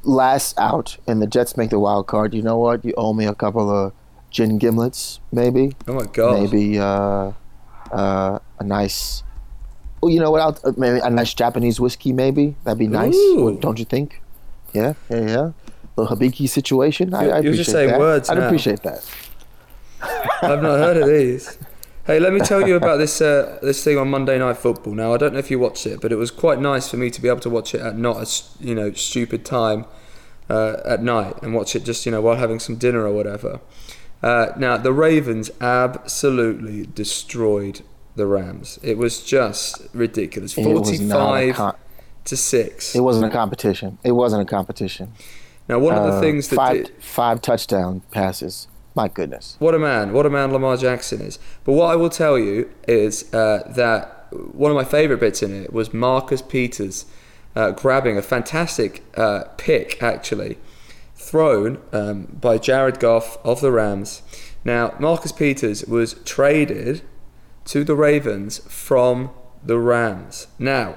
lasts 0.05 0.55
out 0.59 0.97
and 1.07 1.21
the 1.23 1.27
Jets 1.27 1.57
make 1.57 1.71
the 1.71 1.79
wild 1.79 2.07
card, 2.07 2.35
you 2.35 2.43
know 2.43 2.59
what? 2.59 2.85
You 2.85 2.95
owe 2.97 3.13
me 3.13 3.27
a 3.27 3.35
couple 3.35 3.71
of 3.71 3.93
gin 4.31 4.59
gimlets, 4.59 5.21
maybe, 5.31 5.75
oh 5.87 5.95
my 5.95 6.07
god. 6.07 6.41
maybe 6.41 6.79
uh, 6.79 7.33
uh, 7.93 8.39
a 8.59 8.65
nice. 8.65 9.23
Well, 10.01 10.11
you 10.11 10.21
know 10.21 10.31
what? 10.31 10.41
I'll, 10.41 10.59
uh, 10.65 10.73
maybe 10.77 11.01
a 11.01 11.11
nice 11.11 11.35
Japanese 11.35 11.79
whiskey, 11.79 12.13
maybe 12.13 12.57
that'd 12.65 12.79
be 12.79 12.89
nice. 12.89 13.15
Ooh. 13.15 13.59
Don't 13.61 13.79
you 13.79 13.85
think? 13.85 14.21
Yeah, 14.73 14.95
yeah, 15.11 15.21
yeah. 15.21 15.53
The 15.97 16.07
Hibiki 16.07 16.49
situation. 16.49 17.13
I, 17.13 17.29
I 17.29 17.41
you're 17.41 17.53
just 17.53 17.69
appreciate 17.69 17.73
saying 17.73 17.89
that. 17.91 17.99
words 18.01 18.31
I'd 18.31 18.39
now. 18.39 18.47
appreciate 18.47 18.83
that. 18.83 19.05
I've 20.43 20.63
not 20.63 20.79
heard 20.79 20.97
of 20.97 21.09
these. 21.09 21.59
Hey, 22.05 22.19
let 22.19 22.33
me 22.33 22.41
tell 22.41 22.67
you 22.67 22.75
about 22.75 22.97
this 22.97 23.21
uh, 23.21 23.61
this 23.63 23.85
thing 23.85 23.97
on 23.97 24.11
Monday 24.11 24.37
Night 24.37 24.57
Football. 24.57 24.95
Now, 24.95 25.15
I 25.15 25.19
don't 25.19 25.35
know 25.35 25.39
if 25.39 25.53
you 25.53 25.61
watched 25.61 25.87
it, 25.87 26.01
but 26.01 26.11
it 26.11 26.17
was 26.17 26.33
quite 26.33 26.59
nice 26.61 26.89
for 26.89 26.97
me 26.97 27.11
to 27.11 27.23
be 27.23 27.29
able 27.29 27.41
to 27.41 27.51
watch 27.51 27.77
it 27.77 27.81
at 27.81 27.97
not 27.97 28.17
a 28.17 28.43
you 28.65 28.75
know 28.75 28.93
stupid 28.93 29.45
time 29.45 29.85
uh, 30.51 30.79
at 30.85 31.01
night 31.01 31.41
and 31.43 31.55
watch 31.55 31.77
it 31.77 31.85
just 31.85 32.05
you 32.05 32.11
know 32.11 32.21
while 32.21 32.35
having 32.37 32.59
some 32.59 32.75
dinner 32.75 33.07
or 33.07 33.13
whatever. 33.13 33.61
Uh, 34.21 34.49
now, 34.57 34.77
the 34.77 34.93
Ravens 34.93 35.51
absolutely 35.61 36.87
destroyed 36.87 37.83
the 38.17 38.27
Rams. 38.27 38.81
It 38.83 38.99
was 38.99 39.23
just 39.23 39.83
ridiculous. 39.93 40.59
It 40.59 40.67
was 40.67 41.01
not 41.01 41.35
a 41.37 41.53
Forty-five 41.53 41.75
to 42.25 42.37
six. 42.37 42.95
It 42.97 43.01
wasn't 43.01 43.27
a 43.27 43.31
competition. 43.31 43.99
It 44.03 44.13
wasn't 44.13 44.43
a 44.43 44.45
competition. 44.45 45.13
Now, 45.69 45.79
one 45.79 45.95
of 45.95 46.03
the 46.03 46.19
Uh, 46.19 46.21
things 46.21 46.49
that 46.49 46.57
five, 46.57 46.77
did, 46.87 46.93
five 47.01 47.41
touchdown 47.41 48.03
passes. 48.11 48.67
My 48.95 49.09
goodness. 49.09 49.57
What 49.59 49.75
a 49.75 49.79
man! 49.79 50.13
What 50.13 50.27
a 50.27 50.31
man 50.31 50.53
Lamar 50.53 50.77
Jackson 50.77 51.21
is. 51.21 51.39
But 51.65 51.73
what 51.73 51.91
I 51.91 51.97
will 51.97 52.11
tell 52.11 52.39
you 52.39 52.71
is 52.87 53.33
uh, 53.33 53.71
that 53.75 54.27
one 54.33 54.71
of 54.71 54.77
my 54.77 54.85
favourite 54.85 55.21
bits 55.21 55.43
in 55.43 55.55
it 55.55 55.73
was 55.73 55.95
Marcus 55.95 56.43
Peters 56.43 57.07
uh, 57.55 57.71
grabbing 57.71 58.17
a 58.17 58.23
fantastic 58.23 59.03
uh, 59.17 59.45
pick, 59.57 60.03
actually, 60.03 60.59
thrown 61.15 61.81
um, 61.93 62.25
by 62.41 62.59
Jared 62.59 62.99
Goff 62.99 63.39
of 63.45 63.61
the 63.61 63.71
Rams. 63.71 64.23
Now, 64.65 64.95
Marcus 64.99 65.33
Peters 65.33 65.85
was 65.87 66.15
traded 66.25 67.03
to 67.67 67.85
the 67.85 67.95
Ravens 67.95 68.59
from 68.69 69.31
the 69.65 69.79
Rams. 69.79 70.49
Now, 70.59 70.97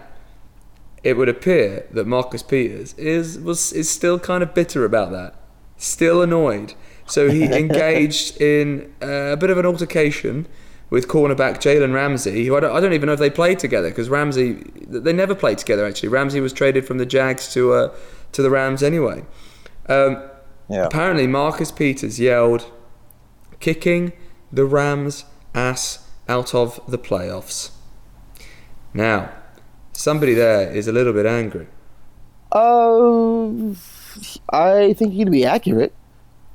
it 1.03 1.17
would 1.17 1.29
appear 1.29 1.85
that 1.91 2.07
Marcus 2.07 2.41
Peters 2.41 2.93
is 2.95 3.37
was 3.37 3.71
is 3.73 3.89
still 3.89 4.17
kind 4.17 4.41
of 4.41 4.55
bitter 4.55 4.85
about 4.85 5.11
that, 5.11 5.35
still 5.77 6.21
annoyed. 6.21 6.73
So 7.07 7.29
he 7.29 7.43
engaged 7.63 8.41
in 8.41 8.93
uh, 9.01 9.33
a 9.33 9.37
bit 9.37 9.49
of 9.49 9.57
an 9.57 9.65
altercation 9.65 10.47
with 10.89 11.07
cornerback 11.07 11.57
Jalen 11.57 11.93
Ramsey, 11.93 12.45
who 12.45 12.55
I 12.55 12.59
don't, 12.59 12.75
I 12.75 12.79
don't 12.79 12.93
even 12.93 13.07
know 13.07 13.13
if 13.13 13.19
they 13.19 13.29
played 13.29 13.59
together 13.59 13.89
because 13.89 14.09
Ramsey 14.09 14.53
they 14.87 15.13
never 15.13 15.35
played 15.35 15.57
together 15.57 15.85
actually. 15.85 16.09
Ramsey 16.09 16.39
was 16.39 16.53
traded 16.53 16.85
from 16.85 16.97
the 16.99 17.05
Jags 17.05 17.51
to 17.53 17.73
uh, 17.73 17.95
to 18.31 18.41
the 18.41 18.49
Rams 18.49 18.83
anyway. 18.83 19.23
Um, 19.87 20.21
Yeah. 20.67 20.85
Apparently, 20.85 21.27
Marcus 21.27 21.71
Peters 21.71 22.19
yelled, 22.19 22.71
"Kicking 23.59 24.13
the 24.51 24.65
Rams' 24.65 25.25
ass 25.53 26.07
out 26.27 26.55
of 26.55 26.79
the 26.87 26.97
playoffs." 26.97 27.71
Now, 28.93 29.29
somebody 29.93 30.33
there 30.33 30.71
is 30.71 30.87
a 30.87 30.91
little 30.91 31.13
bit 31.13 31.25
angry. 31.25 31.67
Uh, 32.51 33.73
I 34.49 34.93
think 34.93 35.13
he'd 35.13 35.29
be 35.29 35.45
accurate, 35.45 35.93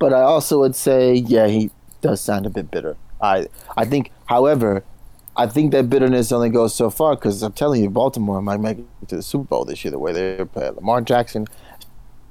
but 0.01 0.13
I 0.13 0.23
also 0.23 0.59
would 0.59 0.75
say, 0.75 1.15
yeah, 1.15 1.47
he 1.47 1.71
does 2.01 2.21
sound 2.21 2.47
a 2.47 2.51
bit 2.51 2.71
bitter. 2.73 2.97
I, 3.21 3.47
I 3.77 3.85
think, 3.85 4.11
however, 4.27 4.83
I 5.37 5.47
think 5.47 5.71
that 5.73 5.89
bitterness 5.89 6.33
only 6.33 6.49
goes 6.49 6.75
so 6.75 6.91
far 6.91 7.15
because 7.15 7.43
I'm 7.43 7.53
telling 7.53 7.83
you, 7.83 7.91
Baltimore 7.91 8.43
might 8.43 8.61
make 8.61 8.79
it 8.79 9.09
to 9.09 9.17
the 9.17 9.23
Super 9.23 9.45
Bowl 9.45 9.65
this 9.65 9.85
year. 9.85 9.93
The 9.93 9.99
way 9.99 10.13
they're 10.13 10.47
playing, 10.47 10.75
Lamar 10.75 11.03
Jackson 11.03 11.47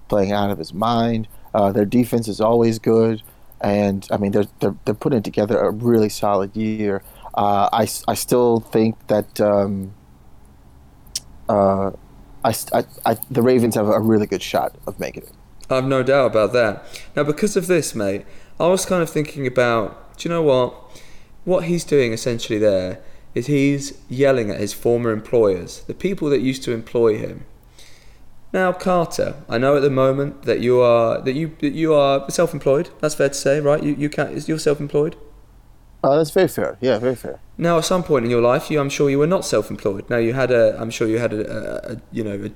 playing 0.10 0.32
out 0.32 0.50
of 0.50 0.58
his 0.58 0.74
mind. 0.74 1.28
Uh, 1.54 1.72
their 1.72 1.86
defense 1.86 2.28
is 2.28 2.42
always 2.42 2.80
good, 2.80 3.22
and 3.62 4.08
I 4.12 4.18
mean, 4.18 4.32
they're 4.32 4.46
they're, 4.60 4.76
they're 4.86 4.94
putting 4.94 5.24
together 5.24 5.60
a 5.60 5.72
really 5.72 6.10
solid 6.10 6.56
year. 6.56 7.04
Uh, 7.36 7.70
I, 7.72 7.88
I 8.08 8.16
still 8.16 8.60
think 8.60 9.08
that. 9.08 9.40
Um, 9.40 9.94
uh, 11.48 11.92
I, 12.44 12.54
I, 12.74 12.84
I, 13.06 13.18
the 13.30 13.42
Ravens 13.42 13.76
have 13.76 13.88
a 13.88 14.00
really 14.00 14.26
good 14.28 14.42
shot 14.42 14.76
of 14.88 15.00
making 15.00 15.24
it. 15.24 15.34
I've 15.70 15.86
no 15.86 16.04
doubt 16.04 16.28
about 16.28 16.54
that. 16.54 16.84
Now, 17.16 17.24
because 17.24 17.56
of 17.56 17.68
this, 17.68 17.94
mate, 17.94 18.26
I 18.60 18.68
was 18.68 18.86
kind 18.86 19.04
of 19.04 19.10
thinking 19.10 19.46
about 19.48 20.18
do 20.18 20.28
you 20.28 20.36
know 20.36 20.42
what? 20.42 20.74
What 21.46 21.64
he's 21.64 21.84
doing 21.84 22.12
essentially 22.12 22.60
there 22.60 23.00
is 23.34 23.48
he's 23.48 23.98
yelling 24.10 24.52
at 24.52 24.60
his 24.60 24.74
former 24.74 25.12
employers, 25.12 25.84
the 25.84 25.94
people 25.94 26.30
that 26.30 26.42
used 26.42 26.64
to 26.64 26.74
employ 26.74 27.18
him. 27.18 27.46
Now, 28.52 28.74
Carter, 28.74 29.36
I 29.48 29.58
know 29.58 29.78
at 29.78 29.82
the 29.82 29.90
moment 29.90 30.44
that 30.44 30.60
you 30.60 30.82
are 30.82 31.22
that 31.22 31.34
you 31.34 31.56
that 31.60 31.74
you 31.74 31.94
are 31.94 32.30
self-employed. 32.30 32.90
That's 33.00 33.16
fair 33.16 33.30
to 33.30 33.36
say, 33.36 33.60
right? 33.60 33.82
You 33.82 33.94
you 33.94 34.10
can't. 34.10 34.48
You're 34.48 34.60
self-employed. 34.60 35.16
Oh, 36.04 36.18
that's 36.18 36.32
very 36.32 36.48
fair. 36.48 36.78
Yeah, 36.80 36.98
very 36.98 37.16
fair. 37.16 37.40
Now, 37.58 37.78
at 37.78 37.86
some 37.86 38.04
point 38.04 38.24
in 38.24 38.32
your 38.32 38.42
life, 38.42 38.72
you, 38.72 38.80
I'm 38.80 38.90
sure 38.90 39.10
you 39.10 39.20
were 39.20 39.28
not 39.28 39.44
self-employed. 39.44 40.10
Now, 40.10 40.16
you 40.16 40.32
had 40.32 40.50
a, 40.50 40.80
I'm 40.80 40.90
sure 40.90 41.10
you 41.10 41.20
had 41.20 41.34
a, 41.34 41.42
a, 41.52 41.94
a 41.94 42.02
you 42.14 42.24
know, 42.24 42.46
a, 42.46 42.52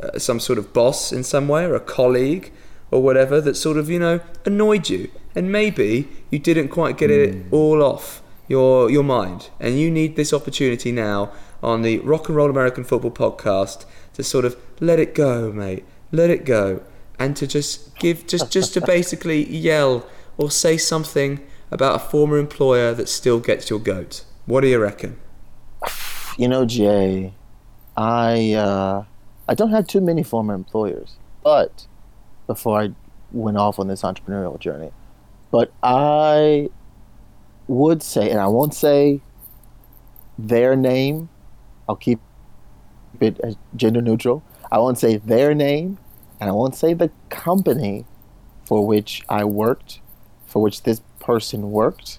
a, 0.00 0.20
some 0.20 0.40
sort 0.40 0.58
of 0.58 0.72
boss 0.72 1.12
in 1.12 1.24
some 1.24 1.48
way, 1.48 1.64
or 1.64 1.74
a 1.74 1.80
colleague, 1.80 2.52
or 2.90 3.02
whatever 3.02 3.40
that 3.40 3.56
sort 3.56 3.76
of, 3.76 3.90
you 3.90 3.98
know, 3.98 4.20
annoyed 4.44 4.88
you, 4.88 5.10
and 5.34 5.50
maybe 5.50 6.08
you 6.30 6.38
didn't 6.38 6.68
quite 6.68 6.96
get 6.96 7.10
it 7.10 7.44
all 7.50 7.82
off 7.82 8.22
your 8.48 8.90
your 8.90 9.04
mind, 9.04 9.50
and 9.58 9.78
you 9.78 9.90
need 9.90 10.16
this 10.16 10.32
opportunity 10.32 10.92
now 10.92 11.32
on 11.62 11.82
the 11.82 11.98
Rock 12.00 12.28
and 12.28 12.36
Roll 12.36 12.50
American 12.50 12.84
Football 12.84 13.10
podcast 13.10 13.86
to 14.12 14.22
sort 14.22 14.44
of 14.44 14.56
let 14.80 14.98
it 14.98 15.14
go, 15.14 15.50
mate. 15.50 15.84
let 16.14 16.30
it 16.30 16.44
go, 16.44 16.82
and 17.18 17.36
to 17.36 17.46
just 17.46 17.96
give, 17.98 18.26
just 18.26 18.50
just 18.50 18.74
to 18.74 18.80
basically 18.80 19.44
yell 19.44 20.06
or 20.36 20.50
say 20.50 20.76
something 20.76 21.40
about 21.70 21.96
a 21.96 21.98
former 21.98 22.38
employer 22.38 22.94
that 22.94 23.08
still 23.08 23.40
gets 23.40 23.70
your 23.70 23.78
goat. 23.78 24.24
What 24.46 24.60
do 24.60 24.68
you 24.68 24.78
reckon? 24.78 25.18
You 26.38 26.48
know, 26.48 26.64
Jay, 26.64 27.34
I 27.96 28.52
uh, 28.52 29.04
I 29.48 29.54
don't 29.54 29.70
have 29.70 29.86
too 29.86 30.00
many 30.00 30.22
former 30.22 30.54
employers, 30.54 31.16
but 31.42 31.86
before 32.46 32.80
I 32.80 32.90
went 33.32 33.58
off 33.58 33.78
on 33.78 33.88
this 33.88 34.02
entrepreneurial 34.02 34.58
journey, 34.58 34.90
but 35.50 35.72
I 35.82 36.70
would 37.68 38.02
say, 38.02 38.30
and 38.30 38.40
I 38.40 38.46
won't 38.46 38.74
say 38.74 39.20
their 40.38 40.76
name. 40.76 41.28
I'll 41.88 41.96
keep 41.96 42.20
it 43.20 43.38
gender 43.76 44.00
neutral. 44.00 44.42
I 44.72 44.78
won't 44.78 44.98
say 44.98 45.18
their 45.18 45.54
name, 45.54 45.98
and 46.40 46.48
I 46.48 46.52
won't 46.52 46.74
say 46.74 46.94
the 46.94 47.10
company 47.28 48.06
for 48.64 48.86
which 48.86 49.22
I 49.28 49.44
worked, 49.44 50.00
for 50.46 50.62
which 50.62 50.82
this 50.82 51.02
person 51.20 51.70
worked. 51.70 52.18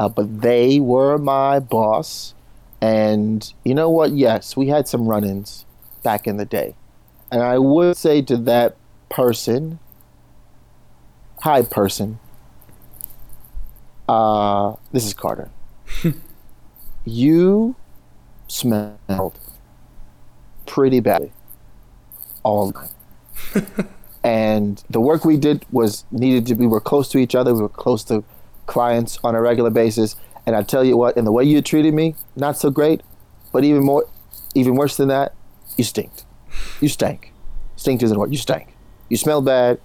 Uh, 0.00 0.08
but 0.08 0.40
they 0.40 0.80
were 0.80 1.18
my 1.18 1.60
boss. 1.60 2.34
And 2.80 3.52
you 3.64 3.74
know 3.74 3.90
what? 3.90 4.12
Yes, 4.12 4.56
we 4.56 4.68
had 4.68 4.88
some 4.88 5.06
run 5.06 5.24
ins 5.24 5.66
back 6.04 6.28
in 6.28 6.36
the 6.36 6.44
day. 6.44 6.76
And 7.32 7.42
I 7.42 7.58
would 7.58 7.96
say 7.96 8.22
to 8.22 8.36
that 8.36 8.76
person, 9.08 9.80
hi, 11.40 11.62
person, 11.62 12.20
uh, 14.08 14.74
this 14.92 15.04
is 15.04 15.14
Carter. 15.14 15.50
you 17.04 17.74
smelled 18.46 19.40
pretty 20.66 21.00
badly 21.00 21.32
all 22.44 22.72
night. 22.72 23.64
and 24.24 24.84
the 24.90 25.00
work 25.00 25.24
we 25.24 25.36
did 25.36 25.66
was 25.72 26.04
needed 26.12 26.46
to 26.46 26.54
be, 26.54 26.60
we 26.60 26.66
were 26.66 26.80
close 26.80 27.08
to 27.08 27.18
each 27.18 27.34
other, 27.34 27.54
we 27.54 27.62
were 27.62 27.68
close 27.68 28.04
to 28.04 28.22
clients 28.66 29.18
on 29.24 29.34
a 29.34 29.40
regular 29.40 29.70
basis. 29.70 30.16
And 30.46 30.54
I 30.54 30.62
tell 30.62 30.84
you 30.84 30.96
what, 30.96 31.16
in 31.16 31.24
the 31.24 31.32
way 31.32 31.44
you 31.44 31.62
treated 31.62 31.94
me, 31.94 32.14
not 32.36 32.56
so 32.56 32.70
great, 32.70 33.02
but 33.52 33.64
even 33.64 33.82
more, 33.82 34.06
even 34.54 34.74
worse 34.76 34.96
than 34.96 35.08
that, 35.08 35.34
you 35.76 35.84
stinked. 35.84 36.24
You 36.80 36.88
stank. 36.88 37.32
Stink 37.76 38.02
isn't 38.02 38.18
what. 38.18 38.30
You 38.30 38.38
stank. 38.38 38.74
You 39.08 39.16
smell 39.16 39.42
bad. 39.42 39.80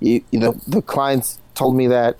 You, 0.00 0.22
you 0.30 0.38
know, 0.38 0.52
the 0.66 0.82
clients 0.82 1.40
told 1.54 1.76
me 1.76 1.86
that. 1.88 2.16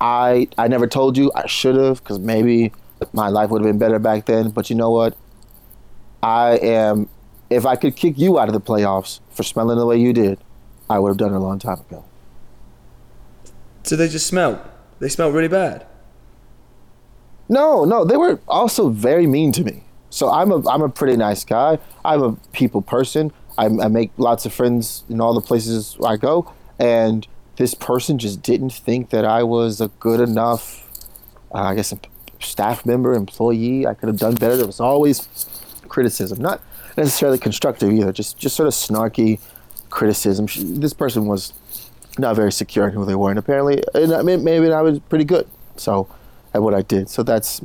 I 0.00 0.48
I 0.58 0.68
never 0.68 0.86
told 0.86 1.16
you. 1.16 1.30
I 1.34 1.46
should 1.46 1.76
have, 1.76 2.02
because 2.02 2.18
maybe 2.18 2.72
my 3.12 3.28
life 3.28 3.50
would 3.50 3.62
have 3.62 3.70
been 3.70 3.78
better 3.78 3.98
back 3.98 4.26
then. 4.26 4.50
But 4.50 4.70
you 4.70 4.76
know 4.76 4.90
what? 4.90 5.16
I 6.22 6.58
am. 6.58 7.08
If 7.50 7.66
I 7.66 7.76
could 7.76 7.96
kick 7.96 8.18
you 8.18 8.38
out 8.38 8.48
of 8.48 8.54
the 8.54 8.60
playoffs 8.60 9.20
for 9.30 9.42
smelling 9.42 9.78
the 9.78 9.86
way 9.86 9.98
you 9.98 10.12
did, 10.12 10.38
I 10.88 10.98
would 10.98 11.08
have 11.08 11.18
done 11.18 11.32
it 11.32 11.36
a 11.36 11.40
long 11.40 11.58
time 11.58 11.80
ago. 11.80 12.04
So 13.82 13.94
they 13.94 14.08
just 14.08 14.26
smell. 14.26 14.64
They 15.00 15.08
smell 15.08 15.30
really 15.30 15.48
bad. 15.48 15.86
No, 17.48 17.84
no, 17.84 18.04
they 18.04 18.16
were 18.16 18.40
also 18.48 18.88
very 18.88 19.26
mean 19.26 19.52
to 19.52 19.64
me. 19.64 19.84
So 20.12 20.30
I'm 20.30 20.52
a 20.52 20.68
I'm 20.68 20.82
a 20.82 20.90
pretty 20.90 21.16
nice 21.16 21.42
guy. 21.42 21.78
I'm 22.04 22.22
a 22.22 22.32
people 22.52 22.82
person. 22.82 23.32
I, 23.56 23.64
I 23.64 23.88
make 23.88 24.12
lots 24.18 24.44
of 24.44 24.52
friends 24.52 25.04
in 25.08 25.20
all 25.22 25.32
the 25.32 25.40
places 25.40 25.96
I 26.04 26.16
go, 26.18 26.52
and 26.78 27.26
this 27.56 27.72
person 27.74 28.18
just 28.18 28.42
didn't 28.42 28.74
think 28.74 29.08
that 29.10 29.24
I 29.24 29.42
was 29.42 29.80
a 29.80 29.88
good 30.00 30.20
enough, 30.20 30.86
uh, 31.54 31.60
I 31.60 31.74
guess, 31.74 31.94
staff 32.40 32.84
member, 32.84 33.14
employee. 33.14 33.86
I 33.86 33.94
could 33.94 34.08
have 34.08 34.18
done 34.18 34.34
better. 34.34 34.56
There 34.56 34.66
was 34.66 34.80
always 34.80 35.28
criticism, 35.88 36.40
not 36.40 36.60
necessarily 36.98 37.38
constructive 37.38 37.90
either, 37.90 38.12
just 38.12 38.36
just 38.36 38.54
sort 38.54 38.66
of 38.66 38.74
snarky 38.74 39.40
criticism. 39.88 40.46
She, 40.46 40.62
this 40.62 40.92
person 40.92 41.24
was 41.24 41.54
not 42.18 42.36
very 42.36 42.52
secure 42.52 42.86
in 42.86 42.92
who 42.92 43.06
they 43.06 43.14
were, 43.14 43.30
and 43.30 43.38
apparently, 43.38 43.82
and 43.94 44.12
I 44.12 44.20
mean, 44.20 44.44
maybe 44.44 44.70
I 44.70 44.82
was 44.82 44.98
pretty 45.00 45.24
good. 45.24 45.48
So, 45.76 46.06
at 46.52 46.60
what 46.60 46.74
I 46.74 46.82
did. 46.82 47.08
So 47.08 47.22
that's 47.22 47.62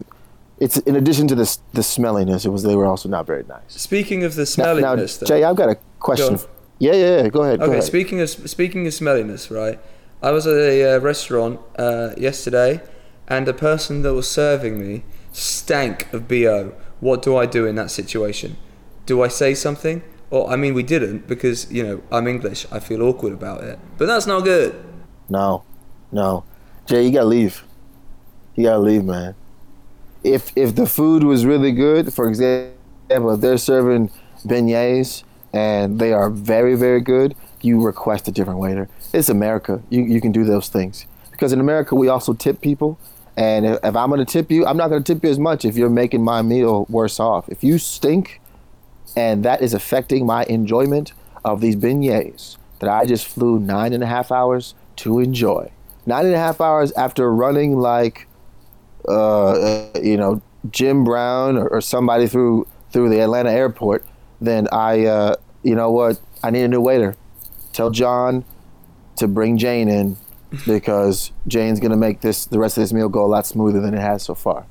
it's 0.60 0.78
in 0.80 0.96
addition 0.96 1.28
to 1.28 1.36
this 1.36 1.60
the 1.74 1.82
smelliness. 1.84 2.46
It 2.46 2.50
was 2.50 2.64
they 2.64 2.76
were 2.76 2.86
also 2.86 3.10
not 3.10 3.26
very 3.26 3.44
nice. 3.44 3.62
Speaking 3.68 4.24
of 4.24 4.36
the 4.36 4.44
Now, 4.58 4.74
now, 4.74 4.96
smelliness, 4.96 5.20
though- 5.20 5.26
Jay, 5.28 5.44
I've 5.44 5.56
got 5.56 5.70
a 5.70 5.78
question. 6.00 6.36
Go. 6.36 6.42
Yeah, 6.80 6.94
yeah, 6.94 7.22
yeah. 7.24 7.28
Go 7.30 7.44
ahead. 7.44 7.60
go 7.60 7.66
Okay, 7.66 7.74
ahead. 7.74 7.84
speaking 7.84 8.22
of 8.22 8.30
speaking 8.30 8.86
of 8.88 8.94
smelliness, 8.94 9.50
right? 9.50 9.80
I 10.22 10.32
was 10.32 10.48
at 10.48 10.56
a 10.58 10.96
uh, 10.96 11.00
restaurant 11.00 11.60
uh, 11.78 12.12
yesterday, 12.18 12.82
and 13.28 13.46
the 13.48 13.54
person 13.54 14.02
that 14.04 14.14
was 14.14 14.30
serving 14.30 14.80
me 14.80 15.04
stank 15.32 16.12
of 16.14 16.28
bo. 16.28 16.74
What 17.00 17.22
do 17.22 17.38
I 17.38 17.46
do 17.46 17.66
in 17.68 17.76
that 17.76 17.92
situation? 17.92 18.58
Do 19.06 19.22
I 19.22 19.28
say 19.28 19.54
something? 19.54 20.02
Or 20.32 20.50
I 20.50 20.56
mean, 20.56 20.74
we 20.74 20.84
didn't 20.84 21.28
because 21.28 21.72
you 21.72 21.84
know 21.84 22.02
I'm 22.12 22.28
English. 22.28 22.66
I 22.72 22.80
feel 22.80 23.02
awkward 23.04 23.34
about 23.34 23.64
it, 23.64 23.78
but 23.98 24.08
that's 24.08 24.26
not 24.28 24.44
good. 24.44 24.76
No, 25.30 25.64
no, 26.12 26.44
Jay, 26.86 27.04
you 27.06 27.12
gotta 27.12 27.26
leave. 27.28 27.64
You 28.56 28.64
gotta 28.66 28.80
leave, 28.80 29.04
man. 29.06 29.36
If 30.24 30.52
if 30.56 30.76
the 30.76 30.86
food 30.86 31.24
was 31.24 31.46
really 31.46 31.72
good, 31.72 32.14
for 32.14 32.28
example, 32.28 32.76
if 33.10 33.42
they're 33.42 33.58
serving 33.58 34.12
beignets 34.46 35.24
and 35.54 36.00
they 36.00 36.14
are 36.14 36.30
very 36.30 36.76
very 36.76 37.02
good, 37.02 37.36
you 37.62 37.82
request 37.82 38.28
a 38.28 38.32
different 38.32 38.60
waiter. 38.60 38.90
It's 39.14 39.30
America. 39.30 39.82
You 39.90 40.04
you 40.04 40.22
can 40.22 40.32
do 40.32 40.44
those 40.44 40.70
things 40.70 41.06
because 41.32 41.54
in 41.54 41.60
America 41.60 41.96
we 41.96 42.08
also 42.08 42.34
tip 42.34 42.62
people. 42.62 43.00
And 43.38 43.68
if, 43.68 43.78
if 43.84 43.96
I'm 43.96 44.10
gonna 44.10 44.26
tip 44.26 44.52
you, 44.52 44.66
I'm 44.66 44.78
not 44.78 44.90
gonna 44.90 45.04
tip 45.04 45.24
you 45.24 45.30
as 45.30 45.40
much 45.40 45.64
if 45.64 45.78
you're 45.78 45.90
making 45.90 46.24
my 46.24 46.42
meal 46.42 46.86
worse 46.90 47.20
off. 47.20 47.48
If 47.50 47.64
you 47.64 47.78
stink, 47.78 48.42
and 49.16 49.44
that 49.46 49.62
is 49.62 49.74
affecting 49.74 50.26
my 50.26 50.44
enjoyment 50.46 51.14
of 51.46 51.62
these 51.62 51.76
beignets 51.76 52.58
that 52.80 52.90
I 52.90 53.06
just 53.06 53.28
flew 53.28 53.60
nine 53.60 53.94
and 53.94 54.04
a 54.04 54.08
half 54.08 54.32
hours 54.32 54.76
to 54.98 55.20
enjoy. 55.20 55.72
Nine 56.06 56.26
and 56.26 56.36
a 56.36 56.40
half 56.40 56.62
hours 56.62 56.92
after 56.94 57.34
running 57.34 57.78
like, 57.80 58.27
uh, 59.08 59.90
you 60.02 60.18
know, 60.18 60.42
Jim 60.72 61.04
Brown 61.04 61.58
or, 61.58 61.68
or 61.68 61.82
somebody 61.82 62.28
through 62.28 62.68
through 62.92 63.10
the 63.10 63.20
Atlanta 63.20 63.52
airport. 63.52 64.06
Then 64.40 64.68
I, 64.72 65.06
uh, 65.06 65.36
you 65.64 65.76
know 65.76 65.92
what? 65.92 66.20
I 66.44 66.52
need 66.52 66.64
a 66.64 66.68
new 66.68 66.82
waiter. 66.82 67.16
Tell 67.74 67.90
John 67.90 68.46
to 69.18 69.28
bring 69.28 69.58
Jane 69.58 69.90
in 69.90 70.18
because 70.66 71.32
Jane's 71.48 71.80
gonna 71.80 71.98
make 71.98 72.22
this 72.22 72.46
the 72.46 72.60
rest 72.60 72.78
of 72.78 72.84
this 72.84 72.94
meal 72.94 73.10
go 73.10 73.26
a 73.26 73.28
lot 73.28 73.46
smoother 73.46 73.82
than 73.82 73.94
it 73.94 74.00
has 74.00 74.24
so 74.24 74.36
far. 74.36 74.66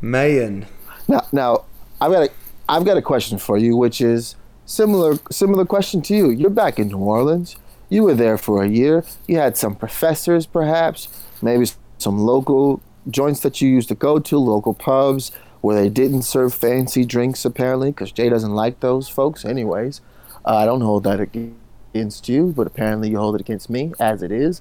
Mayan. 0.00 0.66
Now, 1.08 1.26
now 1.32 1.64
I've 2.00 2.12
got 2.12 2.22
a 2.22 2.30
I've 2.68 2.84
got 2.84 2.96
a 2.96 3.02
question 3.02 3.38
for 3.38 3.58
you, 3.58 3.76
which 3.76 4.00
is 4.00 4.36
similar 4.66 5.18
similar 5.30 5.64
question 5.64 6.00
to 6.02 6.14
you. 6.14 6.30
You're 6.30 6.50
back 6.50 6.78
in 6.78 6.88
New 6.88 6.98
Orleans. 6.98 7.56
You 7.88 8.04
were 8.04 8.14
there 8.14 8.38
for 8.38 8.62
a 8.62 8.68
year. 8.68 9.04
You 9.26 9.36
had 9.38 9.56
some 9.56 9.74
professors, 9.74 10.46
perhaps, 10.46 11.08
maybe 11.42 11.66
some 12.02 12.18
local 12.18 12.80
joints 13.08 13.40
that 13.40 13.60
you 13.60 13.68
used 13.68 13.88
to 13.88 13.94
go 13.94 14.18
to, 14.18 14.38
local 14.38 14.74
pubs 14.74 15.32
where 15.62 15.80
they 15.80 15.88
didn't 15.88 16.22
serve 16.22 16.52
fancy 16.52 17.04
drinks, 17.04 17.44
apparently, 17.44 17.90
because 17.90 18.12
Jay 18.12 18.28
doesn't 18.28 18.52
like 18.52 18.80
those 18.80 19.08
folks, 19.08 19.44
anyways. 19.44 20.00
Uh, 20.44 20.56
I 20.56 20.66
don't 20.66 20.80
hold 20.80 21.04
that 21.04 21.20
against 21.20 22.28
you, 22.28 22.52
but 22.56 22.66
apparently 22.66 23.10
you 23.10 23.18
hold 23.18 23.36
it 23.36 23.40
against 23.40 23.70
me, 23.70 23.92
as 24.00 24.22
it 24.22 24.32
is. 24.32 24.60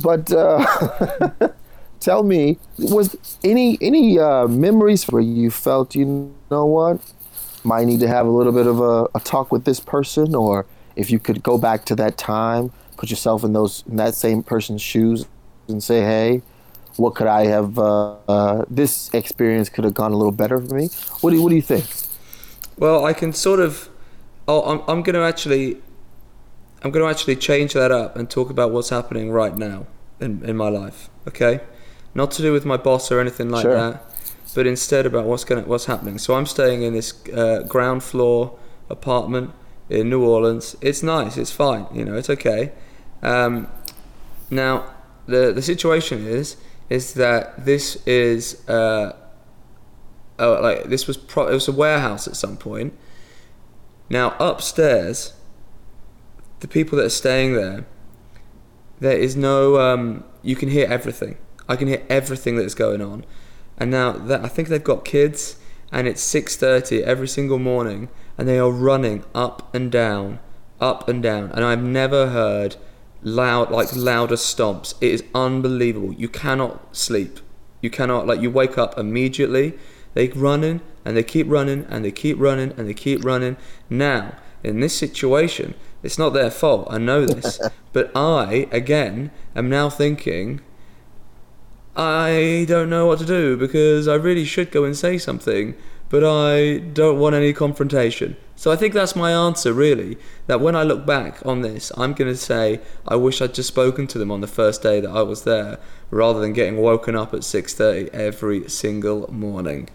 But 0.00 0.32
uh, 0.32 0.64
tell 2.00 2.22
me, 2.22 2.58
was 2.78 3.16
any 3.42 3.76
any 3.80 4.20
uh, 4.20 4.46
memories 4.46 5.04
where 5.04 5.20
you 5.20 5.50
felt, 5.50 5.96
you 5.96 6.32
know 6.48 6.64
what, 6.64 7.00
might 7.64 7.86
need 7.86 8.00
to 8.00 8.08
have 8.08 8.26
a 8.26 8.30
little 8.30 8.52
bit 8.52 8.68
of 8.68 8.80
a, 8.80 9.08
a 9.16 9.20
talk 9.20 9.50
with 9.50 9.64
this 9.64 9.80
person, 9.80 10.36
or 10.36 10.64
if 10.94 11.10
you 11.10 11.18
could 11.18 11.42
go 11.42 11.58
back 11.58 11.84
to 11.86 11.96
that 11.96 12.16
time, 12.16 12.70
put 12.96 13.10
yourself 13.10 13.42
in 13.42 13.52
those 13.52 13.82
in 13.88 13.96
that 13.96 14.14
same 14.14 14.44
person's 14.44 14.80
shoes, 14.80 15.26
and 15.66 15.82
say, 15.82 16.02
hey, 16.02 16.42
what 16.98 17.14
could 17.14 17.26
I 17.26 17.46
have? 17.46 17.78
Uh, 17.78 18.16
uh, 18.28 18.64
this 18.68 19.12
experience 19.14 19.68
could 19.68 19.84
have 19.84 19.94
gone 19.94 20.12
a 20.12 20.16
little 20.16 20.32
better 20.32 20.60
for 20.60 20.74
me. 20.74 20.88
What 21.20 21.30
do 21.30 21.36
you, 21.36 21.42
what 21.42 21.50
do 21.50 21.56
you 21.56 21.62
think? 21.62 21.86
Well, 22.78 23.04
I 23.04 23.12
can 23.12 23.32
sort 23.32 23.60
of. 23.60 23.88
Oh, 24.48 24.62
I'm, 24.62 24.80
I'm 24.88 25.02
going 25.02 25.14
to 25.14 25.22
actually. 25.22 25.78
I'm 26.82 26.90
going 26.90 27.04
to 27.04 27.10
actually 27.10 27.36
change 27.36 27.72
that 27.72 27.90
up 27.90 28.16
and 28.16 28.28
talk 28.30 28.50
about 28.50 28.70
what's 28.70 28.90
happening 28.90 29.30
right 29.30 29.56
now 29.56 29.86
in, 30.20 30.44
in 30.44 30.56
my 30.56 30.68
life. 30.68 31.08
Okay, 31.26 31.60
not 32.14 32.30
to 32.32 32.42
do 32.42 32.52
with 32.52 32.64
my 32.64 32.76
boss 32.76 33.10
or 33.10 33.20
anything 33.20 33.48
like 33.50 33.62
Sure. 33.62 33.74
that, 33.74 34.02
but 34.54 34.66
instead 34.66 35.06
about 35.06 35.24
what's 35.24 35.44
going 35.44 35.66
what's 35.66 35.86
happening. 35.86 36.18
So 36.18 36.34
I'm 36.34 36.46
staying 36.46 36.82
in 36.82 36.92
this 36.92 37.12
uh, 37.34 37.64
ground 37.66 38.02
floor 38.02 38.58
apartment 38.88 39.50
in 39.88 40.10
New 40.10 40.24
Orleans. 40.24 40.76
It's 40.80 41.02
nice. 41.02 41.36
It's 41.36 41.50
fine. 41.50 41.86
You 41.92 42.04
know, 42.04 42.16
it's 42.16 42.30
okay. 42.30 42.72
Um, 43.22 43.68
now, 44.50 44.84
the 45.26 45.52
the 45.52 45.62
situation 45.62 46.26
is 46.26 46.56
is 46.88 47.14
that 47.14 47.64
this 47.64 47.96
is 48.06 48.66
uh, 48.68 49.12
uh, 50.38 50.60
like 50.60 50.84
this 50.84 51.06
was 51.06 51.16
pro- 51.16 51.48
it 51.48 51.54
was 51.54 51.68
a 51.68 51.72
warehouse 51.72 52.28
at 52.28 52.36
some 52.36 52.56
point. 52.56 52.92
Now 54.08 54.36
upstairs, 54.38 55.34
the 56.60 56.68
people 56.68 56.96
that 56.98 57.06
are 57.06 57.10
staying 57.10 57.54
there, 57.54 57.86
there 59.00 59.18
is 59.18 59.36
no 59.36 59.80
um, 59.80 60.24
you 60.42 60.56
can 60.56 60.68
hear 60.68 60.86
everything. 60.88 61.38
I 61.68 61.76
can 61.76 61.88
hear 61.88 62.04
everything 62.08 62.56
that's 62.56 62.74
going 62.74 63.02
on, 63.02 63.24
and 63.78 63.90
now 63.90 64.12
that 64.12 64.44
I 64.44 64.48
think 64.48 64.68
they've 64.68 64.82
got 64.82 65.04
kids, 65.04 65.56
and 65.90 66.06
it's 66.06 66.22
six 66.22 66.56
thirty 66.56 67.02
every 67.02 67.28
single 67.28 67.58
morning, 67.58 68.08
and 68.38 68.46
they 68.46 68.58
are 68.58 68.70
running 68.70 69.24
up 69.34 69.74
and 69.74 69.90
down 69.90 70.38
up 70.80 71.08
and 71.08 71.22
down, 71.22 71.50
and 71.52 71.64
I've 71.64 71.82
never 71.82 72.28
heard 72.28 72.76
loud 73.26 73.72
like 73.72 73.94
louder 73.94 74.36
stomps. 74.36 74.94
It 75.00 75.10
is 75.10 75.24
unbelievable. 75.34 76.12
You 76.14 76.28
cannot 76.28 76.96
sleep. 76.96 77.40
You 77.82 77.90
cannot 77.90 78.26
like 78.26 78.40
you 78.40 78.50
wake 78.50 78.78
up 78.78 78.96
immediately. 78.96 79.74
They 80.14 80.28
running 80.28 80.80
and 81.04 81.16
they 81.16 81.24
keep 81.24 81.46
running 81.50 81.84
and 81.90 82.04
they 82.04 82.12
keep 82.12 82.38
running 82.38 82.72
and 82.76 82.88
they 82.88 82.94
keep 82.94 83.24
running. 83.24 83.56
Now 83.90 84.36
in 84.62 84.80
this 84.80 84.94
situation, 84.96 85.74
it's 86.04 86.18
not 86.18 86.30
their 86.30 86.50
fault. 86.50 86.86
I 86.88 86.98
know 86.98 87.26
this, 87.26 87.60
but 87.92 88.12
I 88.14 88.68
again 88.70 89.32
am 89.56 89.68
now 89.68 89.90
thinking. 89.90 90.60
I 91.96 92.66
don't 92.68 92.90
know 92.90 93.06
what 93.06 93.18
to 93.20 93.24
do 93.24 93.56
because 93.56 94.06
I 94.06 94.14
really 94.14 94.44
should 94.44 94.70
go 94.70 94.84
and 94.84 94.96
say 94.96 95.18
something, 95.18 95.74
but 96.08 96.24
I 96.24 96.78
don't 96.78 97.18
want 97.18 97.34
any 97.34 97.52
confrontation. 97.52 98.36
So 98.54 98.72
I 98.72 98.76
think 98.76 98.94
that's 98.94 99.14
my 99.14 99.32
answer, 99.32 99.72
really. 99.72 100.16
That 100.46 100.60
when 100.60 100.74
I 100.74 100.82
look 100.82 101.04
back 101.04 101.44
on 101.44 101.60
this, 101.60 101.92
I'm 101.96 102.14
going 102.14 102.32
to 102.32 102.36
say 102.36 102.80
I 103.06 103.16
wish 103.16 103.42
I'd 103.42 103.54
just 103.54 103.68
spoken 103.68 104.06
to 104.08 104.18
them 104.18 104.30
on 104.30 104.40
the 104.40 104.46
first 104.46 104.82
day 104.82 105.00
that 105.00 105.10
I 105.10 105.22
was 105.22 105.44
there, 105.44 105.78
rather 106.10 106.40
than 106.40 106.52
getting 106.54 106.78
woken 106.78 107.14
up 107.14 107.34
at 107.34 107.40
6:30 107.40 108.08
every 108.14 108.68
single 108.68 109.30
morning. 109.32 109.90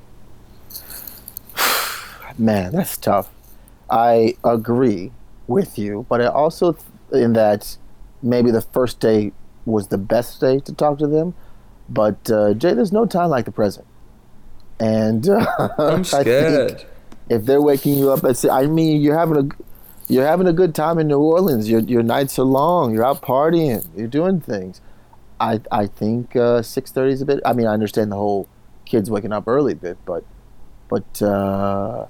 Man, 2.38 2.72
that's 2.72 2.98
tough. 2.98 3.32
I 3.90 4.36
agree 4.44 5.12
with 5.48 5.78
you, 5.78 6.06
but 6.08 6.22
I 6.22 6.28
also 6.28 6.78
in 7.12 7.34
that 7.34 7.78
maybe 8.22 8.52
the 8.52 8.62
first 8.62 9.00
day 9.00 9.32
was 9.66 9.88
the 9.88 9.98
best 9.98 10.40
day 10.40 10.60
to 10.60 10.74
talk 10.74 10.98
to 11.00 11.08
them. 11.08 11.34
But 11.90 12.32
uh, 12.32 12.54
Jay, 12.54 12.74
there's 12.74 12.92
no 12.92 13.06
time 13.06 13.30
like 13.30 13.46
the 13.46 13.52
present, 13.52 13.86
and 14.82 15.30
uh, 15.30 15.70
I'm 15.78 16.04
scared. 16.16 16.86
if 17.30 17.46
they're 17.46 17.62
waking 17.62 17.94
you 18.00 18.12
up 18.12 18.24
at, 18.24 18.44
I 18.50 18.66
mean, 18.66 19.02
you're 19.02 19.18
having 19.18 19.38
a 19.38 19.48
you're 20.12 20.26
having 20.26 20.48
a 20.48 20.54
good 20.54 20.74
time 20.76 20.98
in 21.00 21.08
New 21.08 21.20
Orleans. 21.20 21.70
Your 21.70 21.82
your 21.82 22.04
nights 22.04 22.38
are 22.40 22.44
long. 22.44 22.94
You're 22.94 23.06
out 23.06 23.22
partying. 23.22 23.88
You're 23.96 24.08
doing 24.08 24.42
things. 24.42 24.82
I 25.40 25.62
I 25.72 25.86
think 25.88 26.36
uh, 26.36 26.62
six 26.64 26.92
thirty 26.92 27.14
is 27.14 27.22
a 27.22 27.26
bit. 27.26 27.40
I 27.46 27.54
mean, 27.54 27.68
I 27.68 27.74
understand 27.74 28.12
the 28.12 28.18
whole 28.18 28.48
kids 28.86 29.10
waking 29.10 29.32
up 29.32 29.48
early 29.48 29.74
bit, 29.76 29.98
but 30.06 30.24
but 30.90 31.22
uh, 31.22 32.08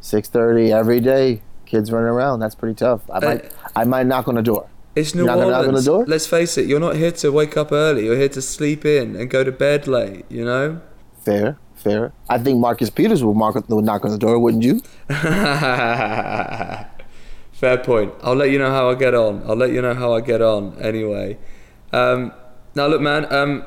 six 0.00 0.28
thirty 0.28 0.72
every 0.72 1.00
day, 1.00 1.40
kids 1.64 1.90
running 1.92 2.08
around. 2.10 2.40
That's 2.40 2.54
pretty 2.56 2.74
tough. 2.74 3.00
I 3.10 3.20
might 3.20 3.52
I 3.76 3.84
might 3.84 4.06
knock 4.06 4.28
on 4.28 4.34
the 4.34 4.42
door. 4.42 4.68
It's 4.94 5.14
New 5.14 5.24
You're 5.24 5.36
not 5.36 5.38
knock 5.38 5.46
on 5.46 5.66
Orleans. 5.66 5.84
the 5.84 5.90
door? 5.90 6.04
Let's 6.06 6.26
face 6.26 6.56
it, 6.58 6.66
you're 6.66 6.78
not 6.78 6.94
here 6.96 7.10
to 7.10 7.32
wake 7.32 7.56
up 7.56 7.72
early. 7.72 8.04
You're 8.04 8.16
here 8.16 8.28
to 8.28 8.42
sleep 8.42 8.84
in 8.84 9.16
and 9.16 9.28
go 9.30 9.42
to 9.42 9.50
bed 9.50 9.88
late. 9.88 10.24
You 10.28 10.44
know. 10.44 10.80
Fair, 11.22 11.56
fair. 11.76 12.12
I 12.28 12.38
think 12.38 12.58
Marcus 12.58 12.90
Peters 12.90 13.22
will, 13.24 13.34
mark, 13.34 13.68
will 13.68 13.82
knock 13.82 14.04
on 14.04 14.10
the 14.10 14.18
door, 14.18 14.38
wouldn't 14.38 14.62
you? 14.62 14.80
Fair 17.52 17.78
point. 17.78 18.12
I'll 18.22 18.34
let 18.34 18.50
you 18.50 18.58
know 18.58 18.70
how 18.70 18.90
I 18.90 18.94
get 18.94 19.14
on. 19.14 19.42
I'll 19.46 19.54
let 19.56 19.70
you 19.70 19.80
know 19.80 19.94
how 19.94 20.12
I 20.14 20.20
get 20.20 20.42
on 20.42 20.76
anyway. 20.80 21.38
Um, 21.92 22.32
now, 22.74 22.86
look, 22.88 23.00
man, 23.00 23.32
um, 23.32 23.64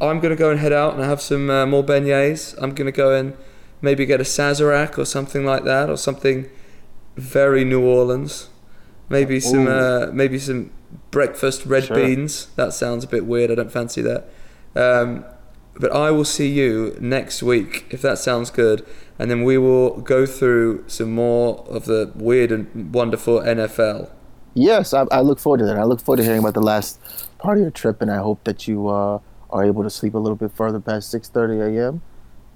I'm 0.00 0.20
going 0.20 0.30
to 0.30 0.36
go 0.36 0.50
and 0.50 0.58
head 0.58 0.72
out 0.72 0.94
and 0.94 1.02
have 1.04 1.20
some 1.20 1.50
uh, 1.50 1.66
more 1.66 1.84
beignets. 1.84 2.54
I'm 2.62 2.74
going 2.74 2.86
to 2.86 2.92
go 2.92 3.14
and 3.14 3.36
maybe 3.82 4.06
get 4.06 4.20
a 4.20 4.24
Sazerac 4.24 4.96
or 4.98 5.04
something 5.04 5.44
like 5.44 5.64
that, 5.64 5.90
or 5.90 5.96
something 5.96 6.48
very 7.16 7.64
New 7.64 7.84
Orleans. 7.84 8.48
Maybe 9.08 9.38
some, 9.38 9.68
uh, 9.68 10.06
maybe 10.12 10.38
some 10.38 10.70
breakfast 11.10 11.66
red 11.66 11.84
Sure. 11.84 11.96
beans. 11.96 12.46
That 12.56 12.72
sounds 12.72 13.04
a 13.04 13.06
bit 13.06 13.26
weird. 13.26 13.50
I 13.50 13.54
don't 13.56 13.70
fancy 13.70 14.02
that. 14.02 14.28
Um, 14.74 15.24
but 15.78 15.92
I 15.92 16.10
will 16.10 16.24
see 16.24 16.48
you 16.48 16.96
next 17.00 17.42
week 17.42 17.86
if 17.90 18.02
that 18.02 18.18
sounds 18.18 18.50
good, 18.50 18.84
and 19.18 19.30
then 19.30 19.44
we 19.44 19.58
will 19.58 20.00
go 20.00 20.26
through 20.26 20.84
some 20.88 21.12
more 21.12 21.64
of 21.68 21.84
the 21.86 22.12
weird 22.14 22.52
and 22.52 22.94
wonderful 22.94 23.40
NFL. 23.40 24.10
Yes, 24.54 24.94
I, 24.94 25.04
I 25.10 25.20
look 25.20 25.38
forward 25.38 25.58
to 25.58 25.66
that. 25.66 25.76
I 25.78 25.84
look 25.84 26.00
forward 26.00 26.16
to 26.18 26.22
hearing 26.24 26.40
about 26.40 26.54
the 26.54 26.62
last 26.62 26.98
part 27.38 27.58
of 27.58 27.62
your 27.62 27.70
trip, 27.70 28.00
and 28.00 28.10
I 28.10 28.16
hope 28.18 28.42
that 28.44 28.66
you 28.66 28.88
uh, 28.88 29.18
are 29.50 29.64
able 29.64 29.82
to 29.82 29.90
sleep 29.90 30.14
a 30.14 30.18
little 30.18 30.36
bit 30.36 30.50
further 30.52 30.80
past 30.80 31.12
6:30 31.14 31.76
a.m. 31.76 32.02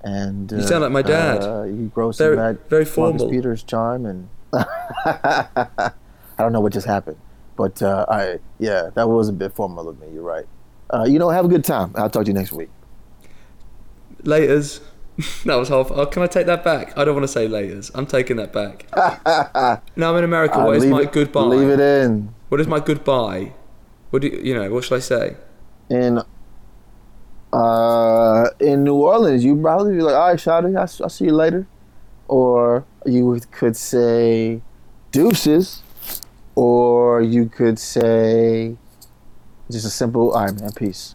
And 0.02 0.50
uh, 0.50 0.56
You 0.56 0.62
sound 0.62 0.82
like 0.82 0.92
my 0.92 1.02
dad. 1.02 1.42
Uh, 1.42 1.64
you 1.64 1.90
grow 1.94 2.10
some 2.10 2.24
Very- 2.24 2.36
bad 2.36 2.58
very 2.70 2.84
Marcus 2.84 2.94
formal. 2.94 3.28
Peters 3.30 3.62
charm, 3.62 4.06
and 4.06 4.28
I 4.54 5.92
don't 6.38 6.52
know 6.52 6.60
what 6.60 6.72
just 6.72 6.86
happened, 6.86 7.18
but 7.56 7.82
uh, 7.82 8.06
I 8.08 8.38
yeah, 8.58 8.90
that 8.94 9.08
was 9.08 9.28
a 9.28 9.32
bit 9.32 9.52
formal 9.54 9.88
of 9.88 10.00
me. 10.00 10.08
You're 10.12 10.22
right. 10.22 10.46
Uh, 10.92 11.04
you 11.06 11.18
know, 11.18 11.28
have 11.28 11.44
a 11.44 11.48
good 11.48 11.64
time. 11.64 11.92
I'll 11.96 12.10
talk 12.10 12.24
to 12.24 12.28
you 12.30 12.34
next 12.34 12.52
week. 12.52 12.70
Laters. 14.24 14.80
that 15.44 15.56
was 15.56 15.68
half. 15.68 15.90
Oh, 15.90 16.06
can 16.06 16.22
I 16.22 16.26
take 16.26 16.46
that 16.46 16.64
back? 16.64 16.96
I 16.96 17.04
don't 17.04 17.14
want 17.14 17.24
to 17.24 17.28
say 17.28 17.46
laters. 17.46 17.90
I'm 17.94 18.06
taking 18.06 18.36
that 18.38 18.52
back. 18.52 18.86
now 19.96 20.10
I'm 20.10 20.16
in 20.16 20.24
America. 20.24 20.58
Uh, 20.58 20.66
What 20.66 20.76
is 20.76 20.86
my 20.86 21.02
it- 21.02 21.12
goodbye? 21.12 21.40
Leave 21.42 21.68
it 21.68 21.80
in. 21.80 22.34
What 22.48 22.60
is 22.60 22.66
my 22.66 22.80
goodbye? 22.80 23.52
What 24.10 24.22
do 24.22 24.28
you, 24.28 24.40
you 24.42 24.54
know? 24.54 24.68
What 24.70 24.84
should 24.84 24.96
I 24.96 25.00
say? 25.00 25.36
in 25.88 26.20
uh 27.52 28.46
in 28.60 28.84
New 28.84 28.94
Orleans, 28.94 29.44
you 29.44 29.60
probably 29.60 29.96
be 29.96 30.02
like, 30.02 30.14
"All 30.14 30.28
right, 30.28 30.38
Shawty, 30.38 30.76
I'll, 30.76 31.04
I'll 31.04 31.08
see 31.10 31.24
you 31.26 31.32
later," 31.34 31.66
or 32.28 32.84
you 33.04 33.40
could 33.50 33.76
say 33.76 34.62
"deuces," 35.10 35.82
or 36.54 37.20
you 37.22 37.46
could 37.48 37.78
say 37.78 38.76
just 39.70 39.84
a 39.84 39.90
simple 39.90 40.30
"All 40.32 40.44
right, 40.46 40.60
man, 40.60 40.70
peace." 40.72 41.14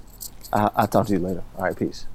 I, 0.52 0.70
I'll 0.76 0.88
talk 0.88 1.08
to 1.08 1.14
you 1.14 1.20
later. 1.20 1.44
All 1.58 1.64
right, 1.64 1.76
peace. 1.78 2.06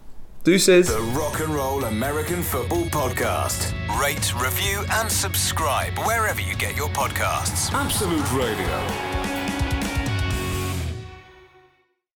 Deuces. 0.43 0.89
The 0.89 1.01
Rock 1.19 1.41
and 1.41 1.55
Roll 1.55 1.85
American 1.85 2.43
Football 2.43 2.85
Podcast. 2.85 3.75
Rate, 4.01 4.33
review, 4.43 4.83
and 4.91 5.13
subscribe 5.13 5.99
wherever 5.99 6.41
you 6.41 6.55
get 6.55 6.75
your 6.75 6.89
podcasts. 6.89 7.71
Absolute 7.75 8.33
Radio. 8.33 9.40